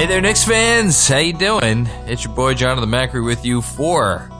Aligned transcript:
Hey 0.00 0.06
there, 0.06 0.22
Knicks 0.22 0.44
fans! 0.44 1.08
How 1.08 1.18
you 1.18 1.34
doing? 1.34 1.86
It's 2.06 2.24
your 2.24 2.34
boy 2.34 2.54
Jonathan 2.54 2.88
Macri 2.88 3.22
with 3.22 3.44
you 3.44 3.60
for 3.60 4.30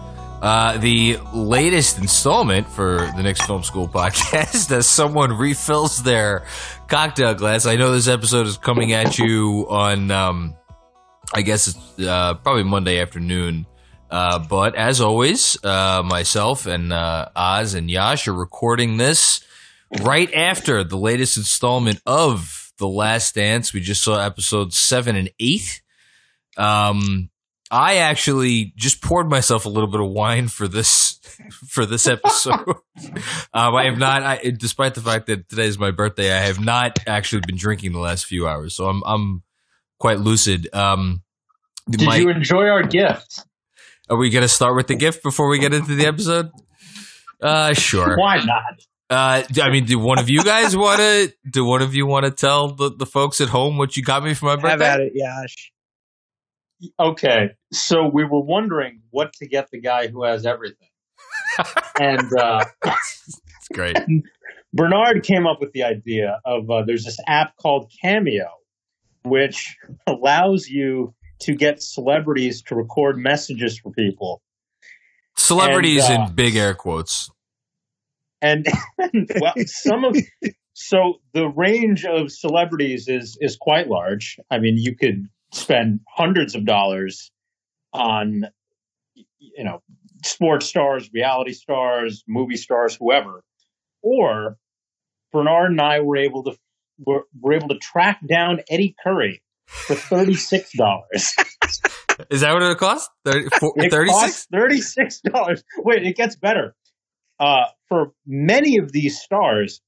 uh, 0.40 0.78
the 0.78 1.18
latest 1.34 1.98
installment 1.98 2.66
for 2.66 2.96
the 3.14 3.22
Knicks 3.22 3.42
Film 3.42 3.62
School 3.62 3.86
podcast. 3.86 4.72
As 4.74 4.86
someone 4.86 5.36
refills 5.36 6.02
their 6.02 6.46
cocktail 6.88 7.34
glass, 7.34 7.66
I 7.66 7.76
know 7.76 7.92
this 7.92 8.08
episode 8.08 8.46
is 8.46 8.56
coming 8.56 8.94
at 8.94 9.18
you 9.18 9.66
on, 9.68 10.10
um, 10.10 10.56
I 11.34 11.42
guess 11.42 11.68
it's 11.68 12.08
uh, 12.08 12.36
probably 12.36 12.62
Monday 12.62 12.98
afternoon. 12.98 13.66
Uh, 14.10 14.38
but 14.38 14.76
as 14.76 15.02
always, 15.02 15.62
uh, 15.62 16.02
myself 16.02 16.64
and 16.64 16.90
uh, 16.90 17.28
Oz 17.36 17.74
and 17.74 17.90
Yash 17.90 18.28
are 18.28 18.32
recording 18.32 18.96
this 18.96 19.44
right 20.00 20.32
after 20.32 20.84
the 20.84 20.96
latest 20.96 21.36
installment 21.36 22.00
of 22.06 22.59
the 22.80 22.88
Last 22.88 23.36
Dance. 23.36 23.72
We 23.72 23.80
just 23.80 24.02
saw 24.02 24.18
episodes 24.18 24.76
seven 24.76 25.14
and 25.14 25.30
eight. 25.38 25.82
Um, 26.56 27.30
I 27.70 27.98
actually 27.98 28.72
just 28.76 29.00
poured 29.00 29.30
myself 29.30 29.64
a 29.64 29.68
little 29.68 29.88
bit 29.88 30.00
of 30.00 30.10
wine 30.10 30.48
for 30.48 30.66
this 30.66 31.20
for 31.68 31.86
this 31.86 32.08
episode. 32.08 32.58
um, 33.54 33.74
I 33.76 33.84
have 33.84 33.98
not, 33.98 34.22
I, 34.24 34.52
despite 34.56 34.94
the 34.94 35.00
fact 35.00 35.26
that 35.26 35.48
today 35.48 35.66
is 35.66 35.78
my 35.78 35.92
birthday, 35.92 36.32
I 36.32 36.40
have 36.40 36.58
not 36.58 36.98
actually 37.06 37.42
been 37.46 37.56
drinking 37.56 37.92
the 37.92 38.00
last 38.00 38.26
few 38.26 38.48
hours, 38.48 38.74
so 38.74 38.86
I'm 38.86 39.02
I'm 39.06 39.42
quite 40.00 40.18
lucid. 40.18 40.68
Um, 40.74 41.22
Did 41.88 42.06
my, 42.06 42.16
you 42.16 42.30
enjoy 42.30 42.66
our 42.66 42.82
gift? 42.82 43.44
Are 44.08 44.16
we 44.16 44.30
going 44.30 44.42
to 44.42 44.48
start 44.48 44.74
with 44.74 44.88
the 44.88 44.96
gift 44.96 45.22
before 45.22 45.48
we 45.48 45.60
get 45.60 45.72
into 45.72 45.94
the 45.94 46.06
episode? 46.06 46.50
Uh, 47.40 47.72
sure. 47.74 48.16
Why 48.18 48.38
not? 48.38 48.80
Uh, 49.10 49.42
I 49.60 49.70
mean, 49.70 49.86
do 49.86 49.98
one 49.98 50.20
of 50.20 50.30
you 50.30 50.44
guys 50.44 50.76
want 50.76 51.00
to? 51.00 51.32
Do 51.50 51.64
one 51.64 51.82
of 51.82 51.94
you 51.94 52.06
want 52.06 52.26
to 52.26 52.30
tell 52.30 52.68
the, 52.68 52.94
the 52.94 53.06
folks 53.06 53.40
at 53.40 53.48
home 53.48 53.76
what 53.76 53.96
you 53.96 54.04
got 54.04 54.22
me 54.22 54.34
for 54.34 54.46
my 54.46 54.54
birthday? 54.54 54.70
Have 54.70 54.80
at 54.82 55.00
it, 55.00 55.12
Yash. 55.14 55.72
Okay, 56.98 57.50
so 57.72 58.08
we 58.08 58.24
were 58.24 58.40
wondering 58.40 59.00
what 59.10 59.32
to 59.34 59.46
get 59.46 59.68
the 59.70 59.80
guy 59.80 60.06
who 60.06 60.22
has 60.22 60.46
everything, 60.46 60.88
and 62.00 62.32
uh, 62.38 62.64
it's 62.84 63.68
great. 63.74 63.98
Bernard 64.72 65.24
came 65.24 65.46
up 65.46 65.60
with 65.60 65.72
the 65.72 65.82
idea 65.82 66.40
of 66.44 66.70
uh, 66.70 66.84
there's 66.86 67.04
this 67.04 67.18
app 67.26 67.56
called 67.56 67.92
Cameo, 68.00 68.48
which 69.24 69.76
allows 70.06 70.68
you 70.68 71.12
to 71.40 71.54
get 71.54 71.82
celebrities 71.82 72.62
to 72.62 72.76
record 72.76 73.18
messages 73.18 73.78
for 73.78 73.90
people. 73.90 74.40
Celebrities 75.36 76.04
and, 76.08 76.22
uh, 76.22 76.26
in 76.26 76.34
big 76.34 76.54
air 76.54 76.74
quotes 76.74 77.28
and, 78.42 78.66
well, 79.40 79.54
some 79.66 80.04
of 80.04 80.16
so 80.74 81.20
the 81.34 81.46
range 81.46 82.04
of 82.04 82.32
celebrities 82.32 83.06
is 83.08 83.36
is 83.40 83.56
quite 83.60 83.88
large. 83.88 84.38
I 84.50 84.58
mean, 84.58 84.76
you 84.78 84.96
could 84.96 85.26
spend 85.52 86.00
hundreds 86.08 86.54
of 86.54 86.64
dollars 86.64 87.30
on 87.92 88.44
you 89.14 89.64
know 89.64 89.82
sports 90.24 90.66
stars, 90.66 91.10
reality 91.12 91.52
stars, 91.52 92.24
movie 92.26 92.56
stars, 92.56 92.96
whoever, 92.98 93.42
or 94.02 94.56
Bernard 95.32 95.72
and 95.72 95.80
I 95.80 96.00
were 96.00 96.16
able 96.16 96.44
to 96.44 96.56
were, 96.98 97.24
were 97.38 97.52
able 97.52 97.68
to 97.68 97.78
track 97.78 98.20
down 98.26 98.60
Eddie 98.70 98.94
Curry 99.02 99.42
for 99.66 99.94
thirty 99.94 100.34
six 100.34 100.70
dollars. 100.76 101.34
Is 102.30 102.40
that 102.40 102.52
what 102.54 102.62
it 102.62 102.78
cost? 102.78 103.10
Thirty 103.24 103.48
six. 104.12 104.46
Thirty 104.50 104.80
six 104.80 105.20
dollars. 105.20 105.62
Wait, 105.78 106.06
it 106.06 106.16
gets 106.16 106.36
better 106.36 106.74
uh, 107.40 107.64
for 107.88 108.12
many 108.26 108.76
of 108.76 108.92
these 108.92 109.20
stars, 109.20 109.80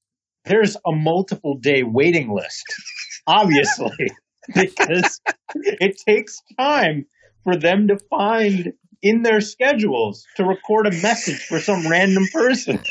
there's 0.45 0.75
a 0.85 0.91
multiple 0.91 1.57
day 1.57 1.83
waiting 1.83 2.33
list, 2.33 2.63
obviously, 3.27 4.11
because 4.53 5.21
it 5.55 6.01
takes 6.05 6.41
time 6.57 7.05
for 7.43 7.55
them 7.55 7.87
to 7.87 7.97
find 8.09 8.73
in 9.01 9.21
their 9.21 9.41
schedules 9.41 10.25
to 10.37 10.43
record 10.43 10.87
a 10.87 10.91
message 10.91 11.45
for 11.45 11.59
some 11.59 11.87
random 11.87 12.25
person. 12.31 12.79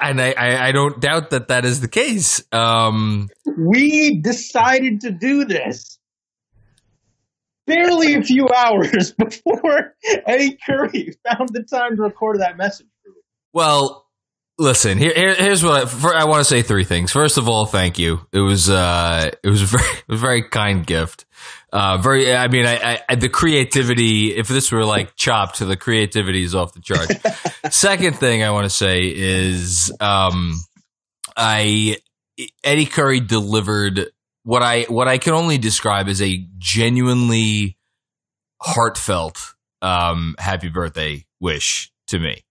And 0.00 0.18
I, 0.18 0.32
I, 0.32 0.68
I 0.68 0.72
don't 0.72 0.98
doubt 0.98 1.28
that 1.28 1.48
that 1.48 1.66
is 1.66 1.82
the 1.82 1.88
case. 1.88 2.42
Um, 2.52 3.28
we 3.54 4.18
decided 4.18 5.02
to 5.02 5.10
do 5.10 5.44
this 5.44 5.98
barely 7.66 8.14
a 8.14 8.22
few 8.22 8.48
hours 8.48 9.12
before 9.12 9.94
Eddie 10.26 10.56
Curry 10.64 11.18
found 11.28 11.50
the 11.52 11.64
time 11.64 11.96
to 11.96 12.02
record 12.02 12.40
that 12.40 12.56
message. 12.56 12.87
Well, 13.58 14.06
listen. 14.56 14.98
Here, 14.98 15.12
here 15.12 15.34
here's 15.34 15.64
what 15.64 15.82
I, 15.82 15.86
for, 15.86 16.14
I 16.14 16.26
want 16.26 16.42
to 16.42 16.44
say. 16.44 16.62
Three 16.62 16.84
things. 16.84 17.10
First 17.10 17.38
of 17.38 17.48
all, 17.48 17.66
thank 17.66 17.98
you. 17.98 18.20
It 18.30 18.38
was 18.38 18.70
uh, 18.70 19.32
it 19.42 19.48
was 19.50 19.62
a 19.62 19.66
very 19.76 19.90
a 20.08 20.16
very 20.16 20.42
kind 20.48 20.86
gift. 20.86 21.26
Uh, 21.72 21.96
very. 21.96 22.32
I 22.32 22.46
mean, 22.46 22.66
I, 22.66 23.00
I 23.08 23.16
the 23.16 23.28
creativity. 23.28 24.36
If 24.36 24.46
this 24.46 24.70
were 24.70 24.84
like 24.84 25.16
chopped, 25.16 25.58
the 25.58 25.76
creativity 25.76 26.44
is 26.44 26.54
off 26.54 26.72
the 26.72 26.80
chart. 26.80 27.10
Second 27.74 28.14
thing 28.14 28.44
I 28.44 28.52
want 28.52 28.66
to 28.66 28.70
say 28.70 29.12
is, 29.12 29.92
um, 29.98 30.54
I 31.36 31.96
Eddie 32.62 32.86
Curry 32.86 33.18
delivered 33.18 34.06
what 34.44 34.62
I 34.62 34.82
what 34.82 35.08
I 35.08 35.18
can 35.18 35.34
only 35.34 35.58
describe 35.58 36.06
as 36.06 36.22
a 36.22 36.46
genuinely 36.58 37.76
heartfelt 38.62 39.56
um, 39.82 40.36
happy 40.38 40.68
birthday 40.68 41.26
wish 41.40 41.90
to 42.06 42.20
me. 42.20 42.44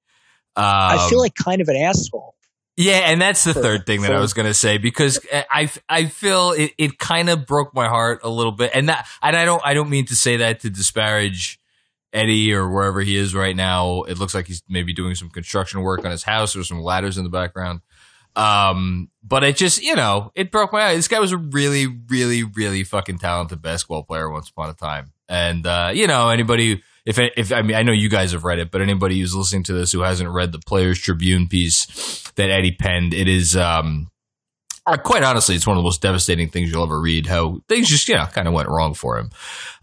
Um, 0.57 0.63
I 0.65 1.07
feel 1.09 1.19
like 1.19 1.35
kind 1.35 1.61
of 1.61 1.67
an 1.69 1.75
asshole. 1.75 2.35
Yeah, 2.77 3.09
and 3.11 3.19
that's 3.19 3.43
the 3.43 3.53
for, 3.53 3.61
third 3.61 3.85
thing 3.87 4.01
that 4.01 4.09
for, 4.09 4.15
I 4.15 4.19
was 4.19 4.33
going 4.33 4.45
to 4.45 4.53
say 4.53 4.77
because 4.77 5.19
I 5.31 5.69
I 5.89 6.05
feel 6.05 6.51
it, 6.51 6.73
it 6.77 6.99
kind 6.99 7.27
of 7.29 7.47
broke 7.47 7.73
my 7.73 7.87
heart 7.87 8.21
a 8.23 8.29
little 8.29 8.51
bit, 8.51 8.71
and 8.73 8.89
that 8.89 9.07
and 9.23 9.35
I 9.35 9.45
don't 9.45 9.61
I 9.65 9.73
don't 9.73 9.89
mean 9.89 10.05
to 10.05 10.15
say 10.15 10.37
that 10.37 10.59
to 10.59 10.69
disparage 10.69 11.59
Eddie 12.13 12.53
or 12.53 12.69
wherever 12.69 13.01
he 13.01 13.17
is 13.17 13.33
right 13.33 13.55
now. 13.55 14.03
It 14.03 14.19
looks 14.19 14.35
like 14.35 14.45
he's 14.45 14.61
maybe 14.69 14.93
doing 14.93 15.15
some 15.15 15.31
construction 15.31 15.81
work 15.81 16.05
on 16.05 16.11
his 16.11 16.21
house 16.21 16.55
or 16.55 16.63
some 16.63 16.79
ladders 16.79 17.17
in 17.17 17.23
the 17.23 17.31
background. 17.31 17.81
Um, 18.35 19.09
but 19.23 19.43
it 19.43 19.57
just 19.57 19.81
you 19.81 19.95
know 19.95 20.31
it 20.35 20.51
broke 20.51 20.71
my 20.71 20.81
heart. 20.81 20.95
This 20.95 21.07
guy 21.07 21.19
was 21.19 21.31
a 21.31 21.37
really 21.37 21.87
really 21.87 22.43
really 22.43 22.83
fucking 22.83 23.17
talented 23.17 23.59
basketball 23.59 24.03
player 24.03 24.29
once 24.29 24.49
upon 24.49 24.69
a 24.69 24.73
time, 24.75 25.13
and 25.27 25.65
uh, 25.65 25.89
you 25.91 26.05
know 26.05 26.29
anybody 26.29 26.83
if 27.07 27.17
if 27.37 27.53
I 27.53 27.61
mean 27.61 27.77
I 27.77 27.83
know 27.83 27.93
you 27.93 28.09
guys 28.09 28.33
have 28.33 28.43
read 28.43 28.59
it, 28.59 28.69
but 28.69 28.81
anybody 28.81 29.17
who's 29.19 29.33
listening 29.33 29.63
to 29.63 29.73
this 29.73 29.93
who 29.93 30.01
hasn't 30.01 30.29
read 30.29 30.51
the 30.51 30.59
Players 30.59 30.99
Tribune 30.99 31.47
piece 31.47 31.85
that 32.35 32.49
Eddie 32.49 32.73
penned, 32.73 33.13
it 33.13 33.29
is 33.29 33.55
um, 33.55 34.11
uh, 34.85 34.97
quite 34.97 35.23
honestly, 35.23 35.55
it's 35.55 35.65
one 35.65 35.77
of 35.77 35.79
the 35.79 35.87
most 35.87 36.01
devastating 36.01 36.49
things 36.49 36.69
you'll 36.69 36.83
ever 36.83 36.99
read. 36.99 37.25
How 37.25 37.61
things 37.69 37.87
just 37.87 38.09
you 38.09 38.15
know 38.15 38.25
kind 38.25 38.45
of 38.45 38.53
went 38.53 38.67
wrong 38.67 38.93
for 38.93 39.17
him. 39.17 39.31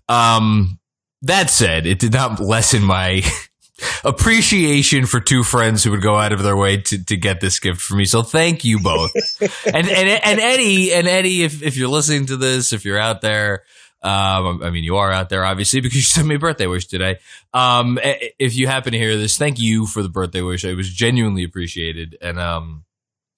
Um, 0.07 0.79
that 1.23 1.49
said, 1.49 1.87
it 1.87 1.99
did 1.99 2.13
not 2.13 2.41
lessen 2.41 2.83
my 2.83 3.23
appreciation 4.05 5.07
for 5.07 5.19
two 5.19 5.43
friends 5.43 5.83
who 5.83 5.93
would 5.93 6.03
go 6.03 6.17
out 6.17 6.33
of 6.33 6.43
their 6.43 6.59
way 6.59 6.77
to, 6.77 7.03
to 7.07 7.17
get 7.17 7.41
this 7.41 7.59
gift 7.59 7.81
for 7.81 7.95
me. 7.95 8.05
So 8.05 8.23
thank 8.23 8.67
you 8.67 8.81
both. 8.81 9.13
and, 9.67 9.89
and 9.89 10.21
and 10.23 10.41
Eddie 10.41 10.93
and 10.93 11.09
Eddie, 11.09 11.43
if 11.43 11.63
if 11.63 11.79
you're 11.79 11.89
listening 11.89 12.27
to 12.27 12.37
this, 12.37 12.75
if 12.75 12.85
you're 12.85 12.99
out 12.99 13.23
there, 13.23 13.63
um, 14.05 14.63
I 14.63 14.69
mean, 14.69 14.85
you 14.85 14.99
are 14.99 15.11
out 15.11 15.31
there 15.31 15.45
obviously 15.45 15.81
because 15.83 15.97
you 15.97 16.03
sent 16.03 16.27
me 16.27 16.35
a 16.35 16.39
birthday 16.39 16.67
wish 16.67 16.87
today. 16.87 17.19
Um, 17.53 17.99
if 18.03 18.55
you 18.55 18.67
happen 18.67 18.93
to 18.93 18.99
hear 18.99 19.17
this, 19.17 19.39
thank 19.39 19.59
you 19.59 19.87
for 19.87 20.03
the 20.03 20.09
birthday 20.09 20.43
wish. 20.43 20.65
It 20.65 20.75
was 20.75 20.91
genuinely 20.91 21.43
appreciated, 21.43 22.17
and 22.21 22.39
um, 22.39 22.85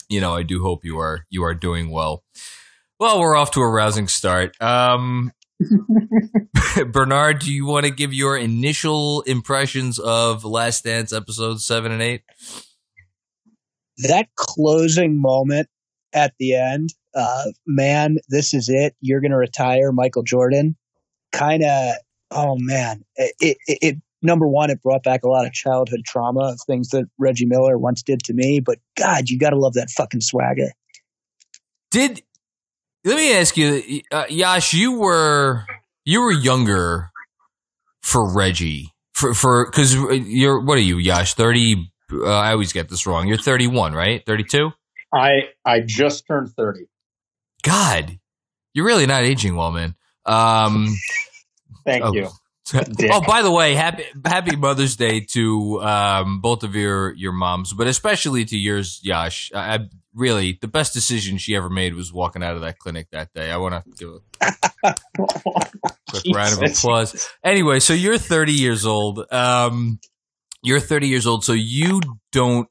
you 0.08 0.20
know, 0.20 0.34
I 0.34 0.42
do 0.42 0.62
hope 0.62 0.84
you 0.84 0.98
are 0.98 1.24
you 1.30 1.44
are 1.44 1.54
doing 1.54 1.90
well. 1.90 2.24
Well, 2.98 3.20
we're 3.20 3.36
off 3.36 3.52
to 3.52 3.60
a 3.60 3.68
rousing 3.68 4.08
start. 4.08 4.60
Um, 4.60 5.32
Bernard, 6.92 7.40
do 7.40 7.52
you 7.52 7.66
want 7.66 7.86
to 7.86 7.92
give 7.92 8.12
your 8.12 8.36
initial 8.36 9.22
impressions 9.22 9.98
of 9.98 10.44
Last 10.44 10.84
Dance 10.84 11.12
episodes 11.12 11.64
seven 11.64 11.92
and 11.92 12.02
eight? 12.02 12.22
That 13.98 14.28
closing 14.34 15.20
moment 15.20 15.68
at 16.12 16.34
the 16.38 16.54
end 16.54 16.94
uh, 17.16 17.44
man, 17.66 18.18
this 18.28 18.54
is 18.54 18.68
it. 18.68 18.94
You're 19.00 19.20
going 19.20 19.30
to 19.30 19.36
retire, 19.36 19.90
Michael 19.90 20.22
Jordan. 20.22 20.76
Kind 21.32 21.64
of, 21.64 21.94
oh 22.30 22.56
man, 22.58 23.04
it, 23.16 23.34
it, 23.40 23.58
it 23.66 23.96
number 24.22 24.46
one, 24.46 24.70
it 24.70 24.82
brought 24.82 25.02
back 25.02 25.24
a 25.24 25.28
lot 25.28 25.46
of 25.46 25.52
childhood 25.52 26.02
trauma 26.04 26.52
of 26.52 26.58
things 26.66 26.90
that 26.90 27.06
Reggie 27.18 27.46
Miller 27.46 27.78
once 27.78 28.02
did 28.02 28.20
to 28.24 28.34
me. 28.34 28.60
But 28.60 28.78
God, 28.96 29.28
you 29.28 29.38
got 29.38 29.50
to 29.50 29.58
love 29.58 29.74
that 29.74 29.90
fucking 29.90 30.20
swagger. 30.20 30.70
Did 31.90 32.22
let 33.04 33.16
me 33.16 33.34
ask 33.34 33.56
you, 33.56 34.02
uh, 34.12 34.24
Yash? 34.28 34.74
You 34.74 34.98
were 34.98 35.64
you 36.04 36.20
were 36.20 36.32
younger 36.32 37.10
for 38.02 38.32
Reggie 38.32 38.92
for 39.14 39.32
for 39.32 39.66
because 39.70 39.94
you're 39.94 40.60
what 40.60 40.76
are 40.78 40.82
you, 40.82 40.98
Yash? 40.98 41.34
Thirty? 41.34 41.90
Uh, 42.12 42.26
I 42.26 42.52
always 42.52 42.72
get 42.72 42.88
this 42.88 43.04
wrong. 43.04 43.26
You're 43.26 43.36
31, 43.36 43.92
right? 43.92 44.24
32. 44.24 44.70
I 45.12 45.48
I 45.64 45.80
just 45.80 46.24
turned 46.26 46.50
30. 46.52 46.86
God, 47.66 48.18
you're 48.74 48.86
really 48.86 49.06
not 49.06 49.24
aging 49.24 49.56
well, 49.56 49.72
man. 49.72 49.96
Um, 50.24 50.94
Thank 51.84 52.04
oh. 52.04 52.12
you. 52.12 52.28
Dick. 52.96 53.10
Oh, 53.12 53.20
by 53.20 53.42
the 53.42 53.50
way, 53.50 53.74
happy 53.74 54.04
Happy 54.24 54.56
Mother's 54.56 54.96
Day 54.96 55.20
to 55.32 55.80
um, 55.82 56.40
both 56.40 56.64
of 56.64 56.74
your 56.74 57.12
your 57.14 57.32
moms, 57.32 57.72
but 57.72 57.86
especially 57.86 58.44
to 58.44 58.58
yours, 58.58 59.00
Yash. 59.04 59.52
I, 59.54 59.74
I, 59.74 59.78
really 60.14 60.58
the 60.60 60.66
best 60.66 60.94
decision 60.94 61.38
she 61.38 61.54
ever 61.54 61.68
made 61.68 61.94
was 61.94 62.12
walking 62.12 62.42
out 62.42 62.54
of 62.54 62.62
that 62.62 62.78
clinic 62.78 63.06
that 63.12 63.32
day. 63.34 63.50
I 63.50 63.58
want 63.58 63.74
to 63.74 63.90
give 63.96 64.08
a 64.82 64.94
quick 66.10 66.34
round 66.34 66.54
of 66.54 66.70
applause. 66.70 67.28
Anyway, 67.44 67.78
so 67.80 67.92
you're 67.92 68.18
30 68.18 68.52
years 68.52 68.84
old. 68.84 69.30
Um, 69.30 70.00
you're 70.62 70.80
30 70.80 71.06
years 71.06 71.26
old, 71.26 71.44
so 71.44 71.52
you 71.52 72.00
don't. 72.32 72.68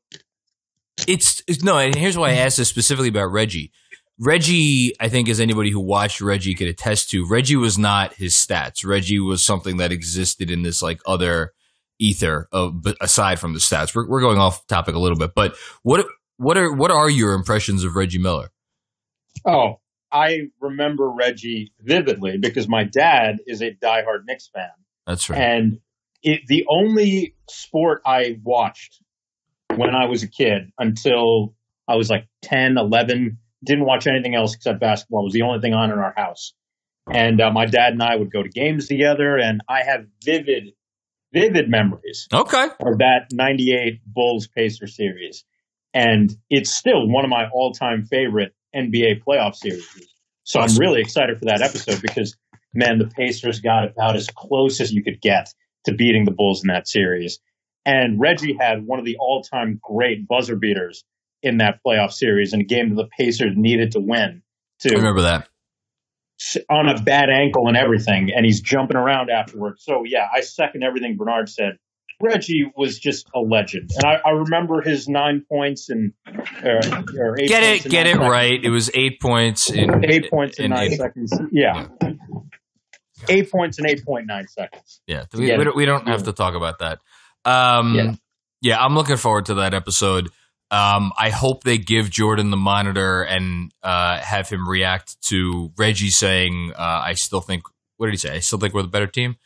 It's, 1.07 1.41
it's 1.47 1.63
no, 1.63 1.77
and 1.77 1.95
here's 1.95 2.17
why 2.17 2.31
I 2.31 2.37
asked 2.37 2.57
this 2.57 2.67
specifically 2.67 3.09
about 3.09 3.31
Reggie. 3.31 3.71
Reggie, 4.19 4.93
I 4.99 5.09
think, 5.09 5.27
as 5.27 5.39
anybody 5.39 5.71
who 5.71 5.79
watched 5.79 6.21
Reggie 6.21 6.53
could 6.53 6.67
attest 6.67 7.09
to, 7.09 7.27
Reggie 7.27 7.57
was 7.57 7.77
not 7.77 8.13
his 8.13 8.33
stats. 8.33 8.85
Reggie 8.85 9.19
was 9.19 9.43
something 9.43 9.77
that 9.77 9.91
existed 9.91 10.49
in 10.49 10.61
this 10.61 10.81
like 10.81 11.01
other 11.05 11.53
ether 11.99 12.47
uh, 12.53 12.67
of, 12.67 12.85
aside 13.01 13.39
from 13.39 13.53
the 13.53 13.59
stats. 13.59 13.93
We're, 13.93 14.07
we're 14.07 14.21
going 14.21 14.37
off 14.37 14.65
topic 14.67 14.95
a 14.95 14.99
little 14.99 15.17
bit, 15.17 15.31
but 15.35 15.55
what 15.83 16.05
what 16.37 16.57
are 16.57 16.73
what 16.73 16.91
are 16.91 17.09
your 17.09 17.33
impressions 17.33 17.83
of 17.83 17.95
Reggie 17.95 18.17
Miller? 18.17 18.51
Oh, 19.45 19.79
I 20.11 20.43
remember 20.61 21.09
Reggie 21.09 21.73
vividly 21.81 22.37
because 22.37 22.67
my 22.69 22.85
dad 22.85 23.37
is 23.45 23.61
a 23.61 23.71
diehard 23.71 24.23
Knicks 24.25 24.47
fan. 24.47 24.69
That's 25.05 25.29
right. 25.29 25.39
And 25.39 25.79
it, 26.23 26.41
the 26.47 26.65
only 26.69 27.35
sport 27.49 28.01
I 28.05 28.39
watched 28.43 29.01
when 29.75 29.93
I 29.93 30.05
was 30.05 30.23
a 30.23 30.27
kid 30.27 30.71
until 30.79 31.53
I 31.87 31.95
was 31.95 32.09
like 32.09 32.27
10, 32.43 32.77
11 32.77 33.37
didn't 33.65 33.85
watch 33.85 34.07
anything 34.07 34.35
else 34.35 34.55
except 34.55 34.79
basketball. 34.79 35.21
It 35.21 35.25
was 35.25 35.33
the 35.33 35.41
only 35.41 35.59
thing 35.59 35.73
on 35.73 35.91
in 35.91 35.99
our 35.99 36.13
house. 36.15 36.53
And 37.11 37.39
uh, 37.39 37.51
my 37.51 37.65
dad 37.65 37.93
and 37.93 38.01
I 38.01 38.15
would 38.15 38.31
go 38.31 38.41
to 38.41 38.49
games 38.49 38.87
together, 38.87 39.37
and 39.37 39.61
I 39.69 39.83
have 39.83 40.05
vivid, 40.23 40.73
vivid 41.33 41.69
memories. 41.69 42.27
Okay. 42.33 42.65
Of 42.65 42.97
that 42.97 43.27
'98 43.31 44.01
Bulls 44.07 44.47
Pacer 44.47 44.87
series, 44.87 45.43
and 45.93 46.35
it's 46.49 46.73
still 46.73 47.07
one 47.07 47.23
of 47.23 47.29
my 47.29 47.47
all-time 47.53 48.05
favorite 48.05 48.55
NBA 48.75 49.23
playoff 49.23 49.55
series. 49.55 49.87
So 50.43 50.59
awesome. 50.59 50.75
I'm 50.75 50.79
really 50.79 51.01
excited 51.01 51.37
for 51.37 51.45
that 51.45 51.61
episode 51.61 52.01
because, 52.01 52.35
man, 52.73 52.97
the 52.97 53.07
Pacers 53.07 53.61
got 53.61 53.87
about 53.87 54.15
as 54.15 54.27
close 54.27 54.81
as 54.81 54.91
you 54.91 55.03
could 55.03 55.21
get 55.21 55.53
to 55.85 55.93
beating 55.93 56.25
the 56.25 56.31
Bulls 56.31 56.63
in 56.63 56.69
that 56.69 56.87
series. 56.87 57.39
And 57.85 58.19
Reggie 58.19 58.57
had 58.59 58.85
one 58.85 58.97
of 58.97 59.05
the 59.05 59.17
all-time 59.19 59.79
great 59.81 60.27
buzzer 60.27 60.55
beaters 60.55 61.03
in 61.45 61.59
that 61.59 61.79
playoff 61.85 62.11
series 62.11 62.53
in 62.53 62.61
a 62.61 62.65
game 62.65 62.89
that 62.89 62.95
the 62.95 63.07
Pacers 63.17 63.53
needed 63.55 63.91
to 63.91 63.99
win. 63.99 64.41
To 64.81 64.89
I 64.91 64.97
remember 64.97 65.21
that 65.21 65.47
on 66.69 66.89
a 66.89 67.01
bad 67.01 67.29
ankle 67.29 67.67
and 67.67 67.77
everything, 67.77 68.31
and 68.35 68.45
he's 68.45 68.61
jumping 68.61 68.97
around 68.97 69.29
afterwards. 69.29 69.83
So 69.83 70.03
yeah, 70.05 70.27
I 70.33 70.41
second 70.41 70.83
everything 70.83 71.15
Bernard 71.17 71.49
said. 71.49 71.77
Reggie 72.21 72.71
was 72.77 72.97
just 72.97 73.27
a 73.35 73.39
legend, 73.39 73.91
and 73.93 74.05
I, 74.05 74.21
I 74.25 74.31
remember 74.31 74.81
his 74.81 75.09
nine 75.09 75.43
points 75.51 75.89
and 75.89 76.13
uh, 76.25 77.03
or 77.19 77.35
get 77.35 77.61
it, 77.61 77.83
get 77.83 78.07
it 78.07 78.13
seconds. 78.13 78.29
right. 78.29 78.63
It 78.63 78.69
was 78.69 78.89
eight 78.93 79.19
points 79.19 79.69
in 79.69 80.05
eight 80.05 80.29
points 80.29 80.57
in, 80.57 80.65
in 80.65 80.71
nine 80.71 80.93
eight. 80.93 80.97
seconds. 80.97 81.37
Yeah. 81.51 81.87
yeah. 82.01 82.11
Eight 83.27 83.51
points 83.51 83.79
in 83.79 83.85
eight 83.85 84.05
point 84.05 84.27
nine 84.27 84.47
seconds. 84.47 85.01
Yeah, 85.07 85.25
we, 85.33 85.57
we, 85.57 85.63
don't, 85.65 85.75
we 85.75 85.85
don't 85.85 86.07
have 86.07 86.23
to 86.23 86.31
talk 86.31 86.55
about 86.55 86.79
that. 86.79 86.99
Um, 87.43 87.95
yeah. 87.95 88.13
yeah, 88.61 88.77
I'm 88.79 88.95
looking 88.95 89.17
forward 89.17 89.47
to 89.47 89.55
that 89.55 89.73
episode. 89.73 90.29
Um, 90.71 91.11
I 91.17 91.29
hope 91.29 91.63
they 91.63 91.77
give 91.77 92.09
Jordan 92.09 92.49
the 92.49 92.57
monitor 92.57 93.21
and 93.21 93.71
uh, 93.83 94.17
have 94.17 94.49
him 94.49 94.67
react 94.67 95.21
to 95.23 95.71
Reggie 95.77 96.09
saying, 96.09 96.73
uh, 96.75 97.01
"I 97.05 97.13
still 97.13 97.41
think." 97.41 97.63
What 97.97 98.07
did 98.07 98.13
he 98.13 98.17
say? 98.17 98.35
I 98.35 98.39
still 98.39 98.59
think 98.59 98.73
we're 98.73 98.81
the 98.81 98.89
better 98.89 99.07
team. 99.07 99.37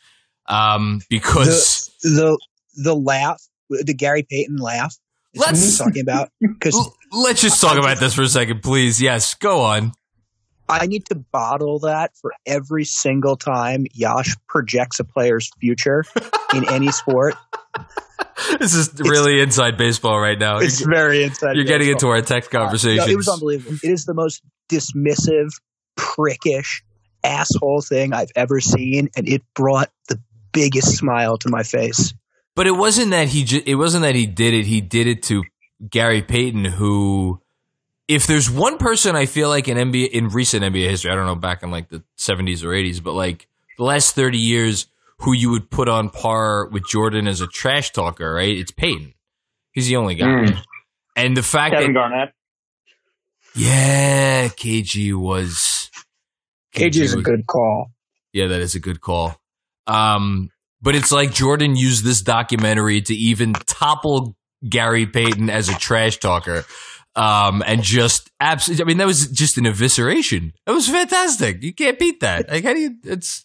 Um, 0.46 1.00
because 1.08 1.90
the, 2.02 2.08
the 2.08 2.38
the 2.84 2.96
laugh, 2.96 3.42
the 3.68 3.94
Gary 3.94 4.26
Payton 4.28 4.56
laugh. 4.56 4.96
Let's 5.36 5.78
talking 5.78 6.02
about 6.02 6.30
because 6.40 6.90
let's 7.12 7.40
just 7.40 7.60
talk 7.60 7.78
about 7.78 8.00
this 8.00 8.14
for 8.14 8.22
a 8.22 8.28
second, 8.28 8.62
please. 8.62 9.00
Yes, 9.00 9.34
go 9.34 9.60
on. 9.60 9.92
I 10.68 10.86
need 10.86 11.04
to 11.06 11.16
bottle 11.16 11.80
that 11.80 12.12
for 12.16 12.32
every 12.46 12.84
single 12.84 13.36
time 13.36 13.86
Yash 13.92 14.36
projects 14.46 15.00
a 15.00 15.04
player's 15.04 15.50
future 15.60 16.04
in 16.54 16.68
any 16.68 16.92
sport. 16.92 17.34
this 18.58 18.74
is 18.74 18.92
really 18.98 19.40
inside 19.40 19.76
baseball 19.76 20.18
right 20.18 20.38
now. 20.38 20.58
It's 20.58 20.80
you're, 20.80 20.90
very 20.90 21.24
inside. 21.24 21.56
You're 21.56 21.64
baseball. 21.64 21.78
getting 21.78 21.92
into 21.92 22.08
our 22.08 22.22
text 22.22 22.50
conversation. 22.50 23.04
No, 23.04 23.06
it 23.06 23.16
was 23.16 23.28
unbelievable. 23.28 23.76
It 23.82 23.90
is 23.90 24.04
the 24.04 24.14
most 24.14 24.42
dismissive, 24.68 25.50
prickish, 25.96 26.82
asshole 27.24 27.82
thing 27.82 28.12
I've 28.12 28.30
ever 28.36 28.60
seen, 28.60 29.08
and 29.16 29.28
it 29.28 29.42
brought 29.54 29.90
the 30.08 30.20
biggest 30.52 30.96
smile 30.96 31.38
to 31.38 31.50
my 31.50 31.62
face. 31.62 32.14
But 32.54 32.66
it 32.66 32.72
wasn't 32.72 33.10
that 33.10 33.28
he. 33.28 33.44
Ju- 33.44 33.62
it 33.64 33.76
wasn't 33.76 34.02
that 34.02 34.14
he 34.14 34.26
did 34.26 34.54
it. 34.54 34.66
He 34.66 34.80
did 34.80 35.06
it 35.06 35.22
to 35.24 35.44
Gary 35.88 36.22
Payton, 36.22 36.64
who, 36.64 37.40
if 38.08 38.26
there's 38.26 38.50
one 38.50 38.78
person 38.78 39.16
I 39.16 39.26
feel 39.26 39.48
like 39.48 39.68
in 39.68 39.76
NBA 39.76 40.10
in 40.10 40.28
recent 40.28 40.64
NBA 40.64 40.88
history, 40.88 41.10
I 41.10 41.14
don't 41.14 41.26
know 41.26 41.36
back 41.36 41.62
in 41.62 41.70
like 41.70 41.88
the 41.88 42.02
70s 42.18 42.64
or 42.64 42.68
80s, 42.68 43.02
but 43.02 43.14
like 43.14 43.48
the 43.78 43.84
last 43.84 44.14
30 44.14 44.38
years 44.38 44.86
who 45.20 45.32
you 45.32 45.50
would 45.50 45.70
put 45.70 45.88
on 45.88 46.10
par 46.10 46.68
with 46.68 46.84
Jordan 46.88 47.28
as 47.28 47.40
a 47.40 47.46
trash 47.46 47.90
talker, 47.92 48.34
right? 48.34 48.56
It's 48.56 48.70
Payton. 48.70 49.14
He's 49.72 49.88
the 49.88 49.96
only 49.96 50.14
guy. 50.14 50.26
Mm. 50.26 50.62
And 51.16 51.36
the 51.36 51.42
fact 51.42 51.74
Kevin 51.74 51.92
that 51.92 51.98
Garnett. 51.98 52.34
Yeah, 53.54 54.48
KG 54.48 55.14
was 55.14 55.90
KG, 56.74 57.00
is 57.00 57.14
a 57.14 57.20
good 57.20 57.46
call. 57.46 57.90
Yeah, 58.32 58.46
that 58.48 58.60
is 58.60 58.74
a 58.74 58.80
good 58.80 59.00
call. 59.00 59.36
Um, 59.86 60.50
but 60.80 60.94
it's 60.94 61.12
like 61.12 61.32
Jordan 61.32 61.76
used 61.76 62.04
this 62.04 62.22
documentary 62.22 63.02
to 63.02 63.14
even 63.14 63.52
topple 63.52 64.36
Gary 64.66 65.06
Payton 65.06 65.50
as 65.50 65.68
a 65.68 65.74
trash 65.74 66.18
talker. 66.18 66.64
Um, 67.16 67.62
and 67.66 67.82
just 67.82 68.30
absolutely, 68.40 68.84
I 68.84 68.86
mean, 68.86 68.96
that 68.98 69.06
was 69.06 69.26
just 69.26 69.58
an 69.58 69.64
evisceration. 69.64 70.52
That 70.64 70.72
was 70.72 70.88
fantastic. 70.88 71.62
You 71.62 71.74
can't 71.74 71.98
beat 71.98 72.20
that. 72.20 72.48
Like, 72.48 72.64
how 72.64 72.72
do 72.72 72.80
you, 72.80 72.94
it's, 73.04 73.44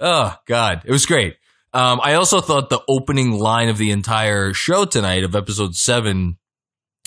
Oh 0.00 0.34
God, 0.46 0.82
it 0.84 0.90
was 0.90 1.06
great. 1.06 1.36
Um, 1.72 2.00
I 2.02 2.14
also 2.14 2.40
thought 2.40 2.70
the 2.70 2.82
opening 2.88 3.32
line 3.32 3.68
of 3.68 3.78
the 3.78 3.90
entire 3.90 4.54
show 4.54 4.84
tonight 4.84 5.24
of 5.24 5.36
episode 5.36 5.74
seven, 5.74 6.38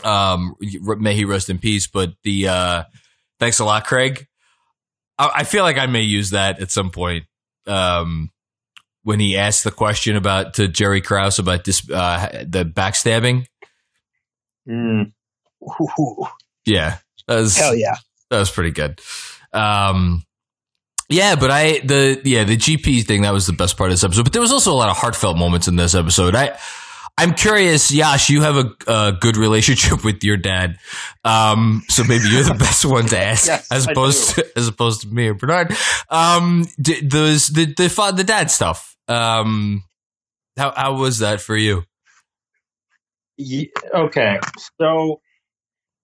um, 0.03 0.55
may 0.59 1.15
he 1.15 1.25
rest 1.25 1.49
in 1.49 1.57
peace. 1.57 1.87
But 1.87 2.13
the 2.23 2.47
uh, 2.47 2.83
thanks 3.39 3.59
a 3.59 3.65
lot, 3.65 3.85
Craig. 3.85 4.27
I, 5.17 5.31
I 5.37 5.43
feel 5.43 5.63
like 5.63 5.77
I 5.77 5.87
may 5.87 6.01
use 6.01 6.31
that 6.31 6.59
at 6.59 6.71
some 6.71 6.91
point. 6.91 7.25
Um, 7.67 8.29
when 9.03 9.19
he 9.19 9.37
asked 9.37 9.63
the 9.63 9.71
question 9.71 10.15
about 10.15 10.55
to 10.55 10.67
Jerry 10.67 11.01
Krause 11.01 11.39
about 11.39 11.63
this, 11.63 11.89
uh, 11.89 12.43
the 12.47 12.65
backstabbing. 12.65 13.47
Mm. 14.67 15.13
Yeah, 16.65 16.97
that 17.27 17.35
was 17.35 17.57
hell 17.57 17.75
yeah. 17.75 17.95
That 18.29 18.39
was 18.39 18.51
pretty 18.51 18.71
good. 18.71 19.01
Um, 19.53 20.23
yeah, 21.11 21.35
but 21.35 21.51
I 21.51 21.79
the 21.79 22.21
yeah 22.23 22.43
the 22.43 22.57
GP 22.57 23.05
thing 23.05 23.23
that 23.23 23.33
was 23.33 23.47
the 23.47 23.53
best 23.53 23.77
part 23.77 23.89
of 23.89 23.93
this 23.93 24.03
episode. 24.03 24.23
But 24.23 24.33
there 24.33 24.41
was 24.41 24.51
also 24.51 24.71
a 24.71 24.75
lot 24.75 24.89
of 24.89 24.97
heartfelt 24.97 25.37
moments 25.37 25.67
in 25.67 25.75
this 25.75 25.95
episode. 25.95 26.35
I 26.35 26.57
I'm 27.17 27.33
curious, 27.33 27.91
Yash. 27.91 28.29
You 28.29 28.41
have 28.41 28.55
a, 28.55 28.73
a 28.87 29.11
good 29.11 29.37
relationship 29.37 30.03
with 30.03 30.23
your 30.23 30.37
dad, 30.37 30.79
um, 31.23 31.83
so 31.87 32.03
maybe 32.03 32.23
you're 32.29 32.43
the 32.43 32.53
best 32.53 32.85
one 32.85 33.05
to 33.07 33.19
ask, 33.19 33.47
yes, 33.47 33.67
as 33.71 33.87
opposed 33.87 34.35
to, 34.35 34.47
as 34.57 34.67
opposed 34.67 35.01
to 35.01 35.07
me 35.07 35.27
or 35.27 35.33
Bernard. 35.33 35.75
Um, 36.09 36.65
those 36.77 37.49
the 37.49 37.65
the 37.65 38.13
the 38.15 38.23
dad 38.23 38.49
stuff. 38.49 38.95
Um, 39.07 39.83
how 40.57 40.71
how 40.75 40.95
was 40.95 41.19
that 41.19 41.41
for 41.41 41.55
you? 41.55 41.83
Yeah, 43.37 43.65
okay, 43.93 44.39
so 44.79 45.21